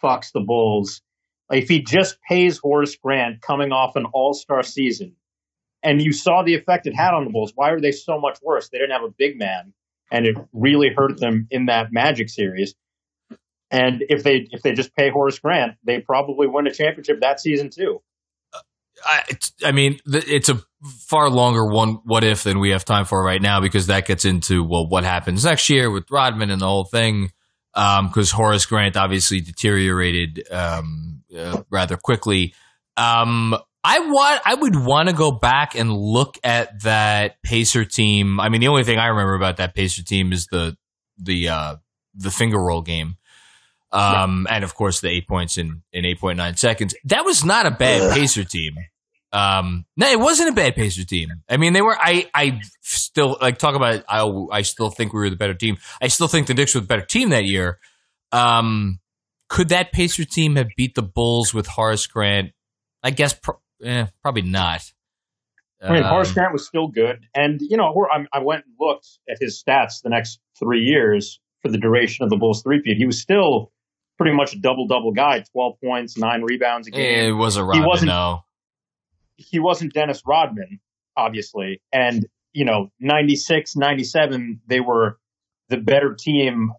fucks 0.03 0.31
the 0.31 0.41
Bulls. 0.41 1.01
If 1.49 1.67
he 1.67 1.81
just 1.81 2.17
pays 2.27 2.57
Horace 2.57 2.95
Grant 2.95 3.41
coming 3.41 3.71
off 3.71 3.95
an 3.95 4.05
all 4.13 4.33
star 4.33 4.63
season, 4.63 5.15
and 5.83 6.01
you 6.01 6.13
saw 6.13 6.43
the 6.43 6.55
effect 6.55 6.87
it 6.87 6.95
had 6.95 7.13
on 7.13 7.25
the 7.25 7.31
Bulls, 7.31 7.53
why 7.55 7.71
were 7.71 7.81
they 7.81 7.91
so 7.91 8.19
much 8.19 8.39
worse? 8.41 8.69
They 8.69 8.77
didn't 8.77 8.91
have 8.91 9.03
a 9.03 9.13
big 9.17 9.37
man, 9.37 9.73
and 10.11 10.25
it 10.25 10.37
really 10.53 10.89
hurt 10.89 11.19
them 11.19 11.47
in 11.49 11.65
that 11.67 11.91
Magic 11.91 12.29
series. 12.29 12.75
And 13.69 14.03
if 14.09 14.23
they 14.23 14.47
if 14.51 14.61
they 14.61 14.73
just 14.73 14.95
pay 14.95 15.09
Horace 15.09 15.39
Grant, 15.39 15.77
they 15.83 15.99
probably 15.99 16.47
win 16.47 16.67
a 16.67 16.73
championship 16.73 17.21
that 17.21 17.39
season 17.39 17.69
too. 17.69 18.01
I, 19.03 19.23
it's, 19.29 19.53
I 19.63 19.71
mean, 19.71 19.99
it's 20.05 20.49
a 20.49 20.61
far 21.07 21.29
longer 21.29 21.65
one 21.65 21.99
what 22.05 22.23
if 22.23 22.43
than 22.43 22.59
we 22.59 22.71
have 22.71 22.85
time 22.85 23.05
for 23.05 23.23
right 23.23 23.41
now 23.41 23.61
because 23.61 23.87
that 23.87 24.07
gets 24.07 24.25
into 24.25 24.63
well 24.63 24.87
what 24.87 25.03
happens 25.03 25.45
next 25.45 25.69
year 25.69 25.91
with 25.91 26.09
Rodman 26.09 26.49
and 26.49 26.61
the 26.61 26.67
whole 26.67 26.85
thing. 26.85 27.31
Because 27.73 28.31
Horace 28.31 28.65
Grant 28.65 28.97
obviously 28.97 29.39
deteriorated 29.39 30.43
um, 30.51 31.23
uh, 31.37 31.63
rather 31.69 31.95
quickly. 31.95 32.53
Um, 32.97 33.55
I 33.83 33.99
want 33.99 34.41
I 34.45 34.55
would 34.55 34.75
want 34.75 35.09
to 35.09 35.15
go 35.15 35.31
back 35.31 35.75
and 35.75 35.91
look 35.91 36.37
at 36.43 36.83
that 36.83 37.41
Pacer 37.43 37.85
team. 37.85 38.39
I 38.39 38.49
mean, 38.49 38.61
the 38.61 38.67
only 38.67 38.83
thing 38.83 38.99
I 38.99 39.07
remember 39.07 39.35
about 39.35 39.57
that 39.57 39.73
Pacer 39.73 40.03
team 40.03 40.33
is 40.33 40.47
the 40.47 40.77
the 41.17 41.49
uh, 41.49 41.75
the 42.13 42.31
finger 42.31 42.59
roll 42.59 42.81
game. 42.81 43.15
Um, 43.93 44.47
and 44.49 44.63
of 44.63 44.73
course 44.73 45.01
the 45.01 45.09
eight 45.09 45.27
points 45.27 45.57
in, 45.57 45.83
in 45.91 46.05
8.9 46.05 46.57
seconds. 46.57 46.95
That 47.03 47.25
was 47.25 47.43
not 47.43 47.65
a 47.65 47.71
bad 47.71 48.13
Pacer 48.13 48.45
team. 48.45 48.75
Um, 49.33 49.85
no, 49.95 50.09
it 50.09 50.19
wasn't 50.19 50.49
a 50.49 50.53
bad 50.53 50.75
Pacer 50.75 51.05
team. 51.05 51.29
I 51.49 51.57
mean, 51.57 51.73
they 51.73 51.81
were, 51.81 51.95
I, 51.97 52.29
I 52.35 52.59
still 52.81 53.37
like 53.41 53.57
talk 53.57 53.75
about, 53.75 54.03
I, 54.09 54.25
I 54.51 54.61
still 54.63 54.89
think 54.89 55.13
we 55.13 55.19
were 55.21 55.29
the 55.29 55.35
better 55.37 55.53
team. 55.53 55.77
I 56.01 56.07
still 56.09 56.27
think 56.27 56.47
the 56.47 56.53
Knicks 56.53 56.75
were 56.75 56.81
the 56.81 56.87
better 56.87 57.05
team 57.05 57.29
that 57.29 57.45
year. 57.45 57.79
Um, 58.31 58.99
could 59.49 59.69
that 59.69 59.91
Pacer 59.91 60.25
team 60.25 60.55
have 60.55 60.67
beat 60.75 60.95
the 60.95 61.01
Bulls 61.01 61.53
with 61.53 61.67
Horace 61.67 62.07
Grant? 62.07 62.51
I 63.03 63.11
guess, 63.11 63.33
pro- 63.33 63.59
eh, 63.83 64.07
probably 64.21 64.43
not. 64.43 64.81
I 65.81 65.93
mean, 65.93 66.03
Um, 66.03 66.09
Horace 66.09 66.31
Grant 66.31 66.53
was 66.53 66.67
still 66.67 66.87
good, 66.87 67.25
and 67.33 67.59
you 67.59 67.75
know, 67.75 67.91
I, 68.13 68.25
I 68.31 68.39
went 68.43 68.65
and 68.65 68.75
looked 68.79 69.07
at 69.29 69.37
his 69.39 69.61
stats 69.63 70.01
the 70.03 70.09
next 70.09 70.39
three 70.59 70.81
years 70.83 71.39
for 71.61 71.69
the 71.69 71.77
duration 71.79 72.23
of 72.23 72.29
the 72.29 72.37
Bulls 72.37 72.61
three-peat. 72.61 72.97
He 72.97 73.05
was 73.07 73.19
still 73.19 73.71
pretty 74.17 74.35
much 74.35 74.53
a 74.53 74.59
double-double 74.59 75.13
guy: 75.13 75.43
twelve 75.51 75.79
points, 75.83 76.17
nine 76.19 76.43
rebounds 76.43 76.87
a 76.87 76.91
game. 76.91 77.29
it 77.29 77.31
was 77.31 77.57
a 77.57 77.63
Rodman, 77.63 77.87
wasn't- 77.87 78.11
though. 78.11 78.43
He 79.49 79.59
wasn't 79.59 79.93
Dennis 79.93 80.21
Rodman, 80.25 80.79
obviously, 81.17 81.81
and 81.91 82.25
you 82.53 82.65
know, 82.65 82.91
96, 82.99 83.75
97, 83.75 84.61
they 84.67 84.79
were 84.79 85.17
the 85.69 85.77
better 85.77 86.15
team 86.19 86.73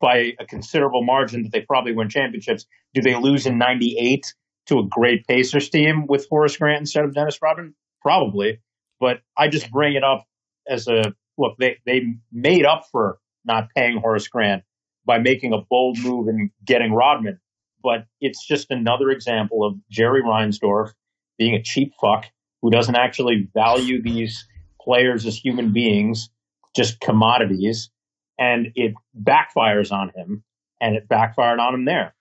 by 0.00 0.32
a 0.40 0.46
considerable 0.46 1.04
margin 1.04 1.42
that 1.42 1.52
they 1.52 1.60
probably 1.60 1.92
win 1.92 2.08
championships. 2.08 2.66
Do 2.94 3.02
they 3.02 3.14
lose 3.14 3.46
in 3.46 3.58
'98 3.58 4.34
to 4.66 4.78
a 4.78 4.86
great 4.88 5.26
Pacers 5.26 5.68
team 5.68 6.06
with 6.08 6.26
Horace 6.30 6.56
Grant 6.56 6.80
instead 6.80 7.04
of 7.04 7.14
Dennis 7.14 7.38
Rodman? 7.42 7.74
Probably, 8.00 8.60
but 8.98 9.18
I 9.36 9.48
just 9.48 9.70
bring 9.70 9.94
it 9.94 10.02
up 10.04 10.24
as 10.66 10.88
a 10.88 11.14
look. 11.36 11.56
They 11.58 11.76
they 11.84 12.14
made 12.32 12.64
up 12.64 12.84
for 12.90 13.18
not 13.44 13.68
paying 13.76 13.98
Horace 13.98 14.28
Grant 14.28 14.62
by 15.04 15.18
making 15.18 15.52
a 15.52 15.60
bold 15.68 15.98
move 15.98 16.28
and 16.28 16.50
getting 16.64 16.92
Rodman, 16.92 17.38
but 17.82 18.06
it's 18.22 18.46
just 18.46 18.70
another 18.70 19.10
example 19.10 19.64
of 19.66 19.74
Jerry 19.90 20.22
Reinsdorf 20.22 20.92
being 21.40 21.54
a 21.54 21.62
cheap 21.62 21.94
fuck 22.00 22.26
who 22.62 22.70
doesn't 22.70 22.94
actually 22.94 23.48
value 23.54 24.02
these 24.02 24.46
players 24.80 25.26
as 25.26 25.36
human 25.36 25.72
beings, 25.72 26.28
just 26.76 27.00
commodities, 27.00 27.90
and 28.38 28.68
it 28.74 28.92
backfires 29.18 29.90
on 29.90 30.12
him, 30.14 30.44
and 30.80 30.94
it 30.94 31.08
backfired 31.08 31.58
on 31.58 31.74
him 31.74 31.84
there. 31.86 32.14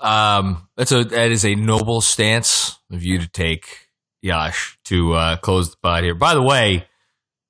Um, 0.00 0.68
that's 0.76 0.92
a 0.92 1.02
that 1.02 1.30
is 1.32 1.44
a 1.44 1.54
noble 1.54 2.00
stance 2.00 2.78
of 2.92 3.02
you 3.02 3.18
to 3.18 3.26
take, 3.28 3.88
Yash, 4.22 4.78
to 4.84 5.14
uh, 5.14 5.36
close 5.38 5.70
the 5.70 5.76
pod 5.82 6.04
here. 6.04 6.14
By 6.14 6.34
the 6.34 6.42
way, 6.42 6.86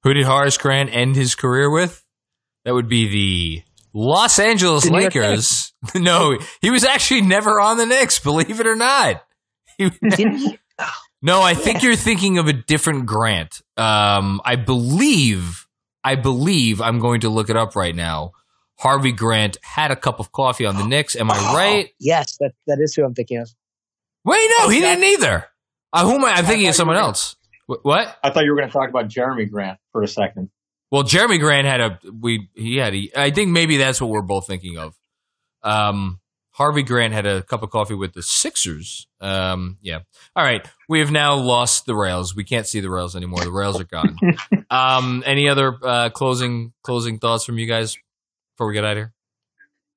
who 0.04 0.14
did 0.14 0.24
Horace 0.24 0.57
Grant 0.57 0.94
end 0.94 1.16
his 1.16 1.35
career 1.35 1.68
with? 1.70 2.04
That 2.64 2.74
would 2.74 2.88
be 2.88 3.09
the 3.09 3.62
Los 3.92 4.38
Angeles 4.38 4.85
The 4.85 4.92
Lakers. 4.92 5.72
no, 5.94 6.38
he 6.62 6.70
was 6.70 6.85
actually 6.85 7.22
never 7.22 7.61
on 7.61 7.76
the 7.76 7.87
Knicks, 7.87 8.18
believe 8.20 8.61
it 8.61 8.66
or 8.66 8.76
not. 8.76 9.22
He- 9.76 9.90
Didn't 9.90 10.37
he? 10.37 10.59
no, 11.22 11.42
I 11.42 11.54
think 11.54 11.83
you're 11.83 11.96
thinking 11.96 12.38
of 12.38 12.46
a 12.46 12.52
different 12.52 13.07
Grant. 13.07 13.61
Um, 13.76 14.40
I 14.44 14.57
believe, 14.57 15.66
I 16.04 16.14
believe, 16.14 16.81
I'm 16.81 17.00
going 17.00 17.20
to 17.20 17.28
look 17.28 17.50
it 17.50 17.57
up 17.57 17.74
right 17.76 17.94
now. 17.94 18.33
Harvey 18.78 19.12
Grant 19.12 19.57
had 19.62 19.90
a 19.90 19.96
cup 19.96 20.20
of 20.20 20.31
coffee 20.33 20.64
on 20.66 20.76
the 20.76 20.85
Knicks. 20.88 21.16
Am 21.16 21.31
I 21.31 21.37
right? 21.54 21.90
Yes, 21.98 22.37
that, 22.38 22.52
that 22.66 22.78
is 22.81 22.94
who 22.94 23.04
I'm 23.04 23.14
thinking 23.14 23.38
of. 23.38 23.52
Wait, 24.24 24.50
no, 24.59 24.68
he 24.68 24.81
didn't 24.81 25.04
either. 25.04 25.46
Uh, 25.92 26.04
who 26.04 26.16
am 26.16 26.24
I? 26.24 26.33
I'm 26.33 26.44
thinking 26.44 26.68
of 26.68 26.74
someone 26.74 26.96
else. 26.96 27.37
What? 27.66 28.16
I 28.22 28.31
thought 28.31 28.44
you 28.44 28.50
were 28.50 28.57
going 28.57 28.68
to 28.68 28.72
talk 28.72 28.88
about 28.88 29.09
Jerami 29.09 29.50
Grant 29.50 29.78
for 29.92 30.02
a 30.02 30.09
second. 30.09 30.50
Well, 30.90 31.02
Jerami 31.02 31.38
Grant 31.38 31.66
had 31.66 31.81
a 31.81 31.98
we 32.18 32.48
he 32.54 32.76
had 32.76 32.94
a, 32.94 33.11
I 33.14 33.31
think 33.31 33.50
maybe 33.50 33.76
that's 33.76 34.00
what 34.00 34.11
we're 34.11 34.22
both 34.22 34.46
thinking 34.46 34.78
of. 34.78 34.94
Um, 35.62 36.20
Harvey 36.59 36.83
Grant 36.83 37.14
had 37.14 37.25
a 37.25 37.40
cup 37.42 37.62
of 37.62 37.71
coffee 37.71 37.94
with 37.94 38.14
the 38.14 38.23
Sixers. 38.23 39.07
Um, 39.21 39.79
yeah. 39.81 40.01
All 40.35 40.44
right, 40.44 40.66
we 40.88 40.99
have 40.99 41.12
now 41.12 41.37
lost 41.37 41.87
the 41.87 41.94
rails. 41.94 42.35
We 42.35 42.42
can't 42.42 42.66
see 42.66 42.81
the 42.81 42.90
rails 42.90 43.14
anymore. 43.14 43.44
The 43.44 43.53
rails 43.53 43.81
are 43.81 43.85
gone. 43.85 44.16
um, 44.71 45.23
any 45.25 45.49
other 45.49 45.77
uh, 45.83 46.11
closing 46.11 46.73
closing 46.83 47.18
thoughts 47.21 47.44
from 47.44 47.59
you 47.59 47.66
guys 47.66 47.97
before 48.57 48.66
we 48.66 48.75
get 48.75 48.85
out 48.85 48.90
of 48.92 48.97
here? 48.99 49.12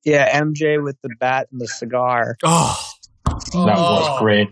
Yeah, 0.06 0.40
MJ 0.40 0.82
with 0.84 0.98
the 1.02 1.10
bat 1.20 1.48
and 1.52 1.60
the 1.60 1.68
cigar. 1.68 2.38
Oh, 2.44 2.80
That 3.26 3.44
Oh. 3.54 4.12
was 4.12 4.20
great. 4.20 4.50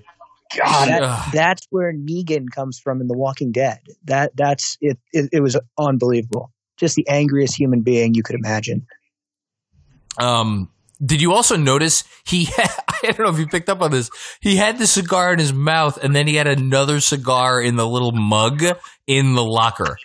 God, 0.58 0.88
That, 0.90 1.30
that's 1.32 1.68
where 1.70 1.94
Negan 1.94 2.48
comes 2.52 2.80
from 2.80 3.02
in 3.02 3.08
The 3.08 3.16
Walking 3.16 3.52
Dead. 3.52 3.82
That 4.06 4.36
that's 4.36 4.80
it, 4.82 4.98
it. 5.14 5.30
It 5.32 5.42
was 5.42 5.56
unbelievable. 5.78 6.52
Just 6.78 6.96
the 6.96 7.08
angriest 7.08 7.56
human 7.56 7.82
being 7.82 8.16
you 8.16 8.24
could 8.24 8.36
imagine. 8.36 8.88
Um, 10.20 10.70
did 11.04 11.22
you 11.22 11.34
also 11.34 11.56
notice 11.56 12.04
he 12.26 12.46
had, 12.56 12.70
I 13.04 13.12
don't 13.12 13.20
know 13.20 13.30
if 13.30 13.40
you 13.40 13.48
picked 13.48 13.70
up 13.70 13.82
on 13.82 13.92
this. 13.92 14.10
He 14.42 14.56
had 14.56 14.78
the 14.78 14.88
cigar 14.88 15.34
in 15.34 15.40
his 15.40 15.54
mouth 15.54 15.98
and 16.04 16.16
then 16.16 16.28
he 16.28 16.36
had 16.36 16.48
another 16.48 17.00
cigar 17.00 17.62
in 17.62 17.76
the 17.76 17.88
little 17.88 18.12
mug 18.12 18.64
in 19.08 19.36
the 19.36 19.44
locker. 19.44 19.98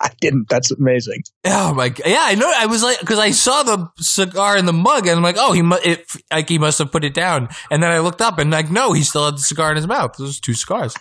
I 0.00 0.10
didn't. 0.20 0.48
That's 0.48 0.70
amazing. 0.70 1.24
Oh 1.44 1.74
my 1.74 1.88
god! 1.88 2.06
Yeah, 2.06 2.22
I 2.22 2.36
know. 2.36 2.52
I 2.56 2.66
was 2.66 2.84
like, 2.84 3.00
because 3.00 3.18
I 3.18 3.32
saw 3.32 3.64
the 3.64 3.88
cigar 3.96 4.56
in 4.56 4.64
the 4.64 4.72
mug, 4.72 5.08
and 5.08 5.16
I'm 5.16 5.24
like, 5.24 5.34
oh, 5.38 5.52
he 5.52 5.62
mu- 5.62 5.76
it 5.84 6.06
like 6.30 6.48
he 6.48 6.58
must 6.58 6.78
have 6.78 6.92
put 6.92 7.02
it 7.02 7.14
down. 7.14 7.48
And 7.68 7.82
then 7.82 7.90
I 7.90 7.98
looked 7.98 8.22
up, 8.22 8.38
and 8.38 8.48
like, 8.48 8.70
no, 8.70 8.92
he 8.92 9.02
still 9.02 9.24
had 9.24 9.34
the 9.34 9.40
cigar 9.40 9.70
in 9.70 9.76
his 9.76 9.88
mouth. 9.88 10.16
Those 10.16 10.38
two 10.38 10.54
cigars. 10.54 10.94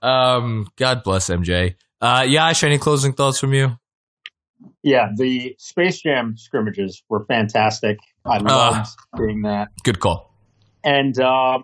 Um, 0.00 0.66
God 0.76 1.02
bless 1.04 1.28
MJ. 1.28 1.74
Uh, 2.00 2.24
Yash, 2.26 2.64
any 2.64 2.78
closing 2.78 3.12
thoughts 3.12 3.38
from 3.38 3.52
you? 3.52 3.76
Yeah, 4.82 5.08
the 5.16 5.54
Space 5.58 6.00
Jam 6.00 6.36
scrimmages 6.36 7.02
were 7.08 7.24
fantastic. 7.26 7.98
I 8.24 8.38
loved 8.38 8.88
seeing 9.16 9.42
that. 9.42 9.68
Good 9.84 10.00
call. 10.00 10.34
And 10.84 11.18
uh, 11.18 11.60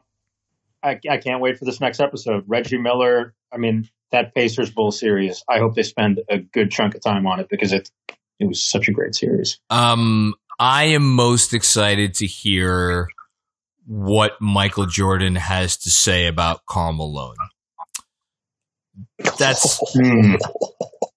I, 0.82 1.00
I 1.08 1.16
can't 1.18 1.40
wait 1.40 1.58
for 1.58 1.64
this 1.64 1.80
next 1.80 2.00
episode. 2.00 2.44
Reggie 2.46 2.78
Miller. 2.78 3.34
I 3.52 3.56
mean, 3.56 3.88
that 4.10 4.34
Pacers 4.34 4.70
Bull 4.70 4.90
series. 4.90 5.44
I 5.48 5.58
hope 5.58 5.74
they 5.74 5.82
spend 5.82 6.20
a 6.28 6.38
good 6.38 6.70
chunk 6.70 6.94
of 6.94 7.02
time 7.02 7.26
on 7.26 7.40
it 7.40 7.48
because 7.48 7.72
it 7.72 7.90
it 8.38 8.46
was 8.46 8.62
such 8.62 8.88
a 8.88 8.92
great 8.92 9.14
series. 9.14 9.58
Um, 9.70 10.34
I 10.58 10.84
am 10.84 11.14
most 11.14 11.54
excited 11.54 12.14
to 12.14 12.26
hear 12.26 13.08
what 13.86 14.32
Michael 14.40 14.86
Jordan 14.86 15.34
has 15.34 15.76
to 15.78 15.90
say 15.90 16.26
about 16.26 16.66
Karl 16.66 16.92
Malone. 16.92 17.36
That's 19.38 19.80
Hmm. 19.94 20.36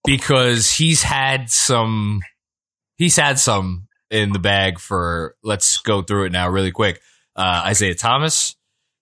Because 0.06 0.72
he's 0.72 1.04
had 1.04 1.50
some 1.50 2.22
he's 2.98 3.16
had 3.16 3.38
some 3.40 3.88
in 4.10 4.32
the 4.34 4.40
bag 4.40 4.80
for 4.80 5.36
let's 5.44 5.78
go 5.80 6.02
through 6.02 6.26
it 6.26 6.32
now 6.32 6.50
really 6.50 6.72
quick. 6.72 7.00
Uh, 7.36 7.68
Isiah 7.70 7.96
Thomas 7.96 8.56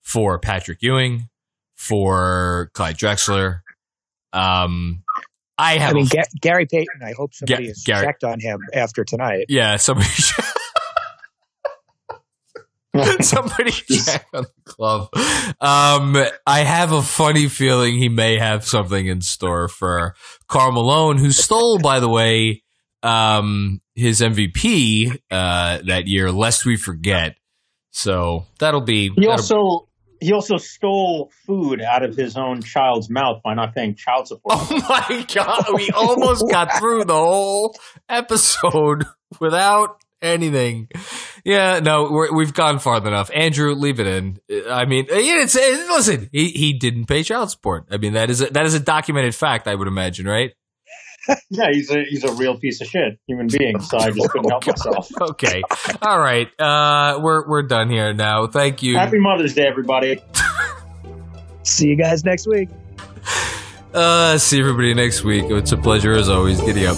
for 0.03 0.37
Patrick 0.39 0.79
Ewing 0.81 1.29
for 1.75 2.69
Clyde 2.73 2.97
Drexler. 2.97 3.61
Um, 4.33 5.03
I 5.57 5.77
have 5.77 5.91
I 5.91 5.93
mean, 5.93 6.05
Ga- 6.07 6.23
Gary 6.41 6.65
Payton. 6.65 7.01
I 7.03 7.13
hope 7.17 7.33
somebody 7.33 7.63
Ga- 7.63 7.67
has 7.69 7.83
Gary- 7.85 8.05
checked 8.05 8.23
on 8.23 8.39
him 8.39 8.59
after 8.73 9.03
tonight. 9.03 9.45
yeah 9.49 9.77
somebody 9.77 10.07
somebody 13.21 13.71
check 13.71 14.25
on 14.33 14.43
the 14.43 14.63
club. 14.63 15.09
Um, 15.61 16.15
I 16.45 16.59
have 16.59 16.91
a 16.91 17.01
funny 17.01 17.47
feeling 17.47 17.97
he 17.97 18.09
may 18.09 18.37
have 18.37 18.65
something 18.65 19.07
in 19.07 19.21
store 19.21 19.67
for 19.67 20.15
Karl 20.47 20.71
Malone, 20.71 21.17
who 21.17 21.31
stole, 21.31 21.79
by 21.79 21.99
the 21.99 22.09
way, 22.09 22.63
um, 23.03 23.81
his 23.95 24.21
MVP 24.21 25.19
uh, 25.31 25.79
that 25.85 26.07
year, 26.07 26.31
lest 26.31 26.65
we 26.65 26.75
forget. 26.75 27.37
So 27.91 28.45
that'll 28.59 28.81
be. 28.81 29.11
He 29.15 29.27
also 29.27 29.89
he 30.21 30.33
also 30.33 30.57
stole 30.57 31.31
food 31.45 31.81
out 31.81 32.03
of 32.03 32.15
his 32.15 32.35
own 32.35 32.61
child's 32.61 33.09
mouth 33.09 33.41
by 33.43 33.53
not 33.53 33.73
paying 33.73 33.95
child 33.95 34.27
support. 34.27 34.55
Oh 34.59 34.85
my 34.89 35.25
god, 35.33 35.65
we 35.73 35.89
almost 35.91 36.45
got 36.49 36.77
through 36.77 37.05
the 37.05 37.13
whole 37.13 37.75
episode 38.07 39.05
without 39.39 40.01
anything. 40.21 40.89
Yeah, 41.43 41.79
no, 41.79 42.09
we're, 42.11 42.33
we've 42.33 42.53
gone 42.53 42.79
far 42.79 42.97
enough. 43.05 43.29
Andrew, 43.33 43.73
leave 43.73 43.99
it 43.99 44.07
in. 44.07 44.39
I 44.69 44.85
mean, 44.85 45.05
it's, 45.09 45.55
it, 45.55 45.89
listen, 45.89 46.29
he, 46.31 46.49
he 46.49 46.73
didn't 46.73 47.05
pay 47.05 47.23
child 47.23 47.51
support. 47.51 47.87
I 47.91 47.97
mean, 47.97 48.13
that 48.13 48.29
is 48.29 48.41
a, 48.41 48.47
that 48.47 48.65
is 48.65 48.73
a 48.73 48.79
documented 48.79 49.35
fact, 49.35 49.67
I 49.67 49.75
would 49.75 49.87
imagine, 49.87 50.25
right? 50.27 50.51
yeah, 51.49 51.67
he's 51.71 51.91
a 51.91 52.03
he's 52.05 52.23
a 52.23 52.33
real 52.33 52.57
piece 52.57 52.81
of 52.81 52.87
shit 52.87 53.19
human 53.27 53.47
being. 53.47 53.79
So 53.81 53.97
I 53.97 54.09
just 54.11 54.29
couldn't 54.29 54.49
help 54.49 54.65
myself. 54.67 55.09
Okay, 55.21 55.61
all 56.01 56.19
right, 56.19 56.47
uh, 56.59 57.19
we're 57.21 57.47
we're 57.47 57.63
done 57.63 57.89
here 57.89 58.13
now. 58.13 58.47
Thank 58.47 58.81
you. 58.83 58.97
Happy 58.97 59.19
Mother's 59.19 59.53
Day, 59.53 59.67
everybody. 59.67 60.21
See 61.63 61.87
you 61.87 61.95
guys 61.95 62.23
next 62.23 62.47
week. 62.47 62.69
Uh, 63.93 64.37
see 64.37 64.59
everybody 64.59 64.93
next 64.93 65.23
week. 65.23 65.45
It's 65.49 65.71
a 65.71 65.77
pleasure 65.77 66.13
as 66.13 66.29
always. 66.29 66.61
Giddy 66.61 66.87
up. 66.87 66.97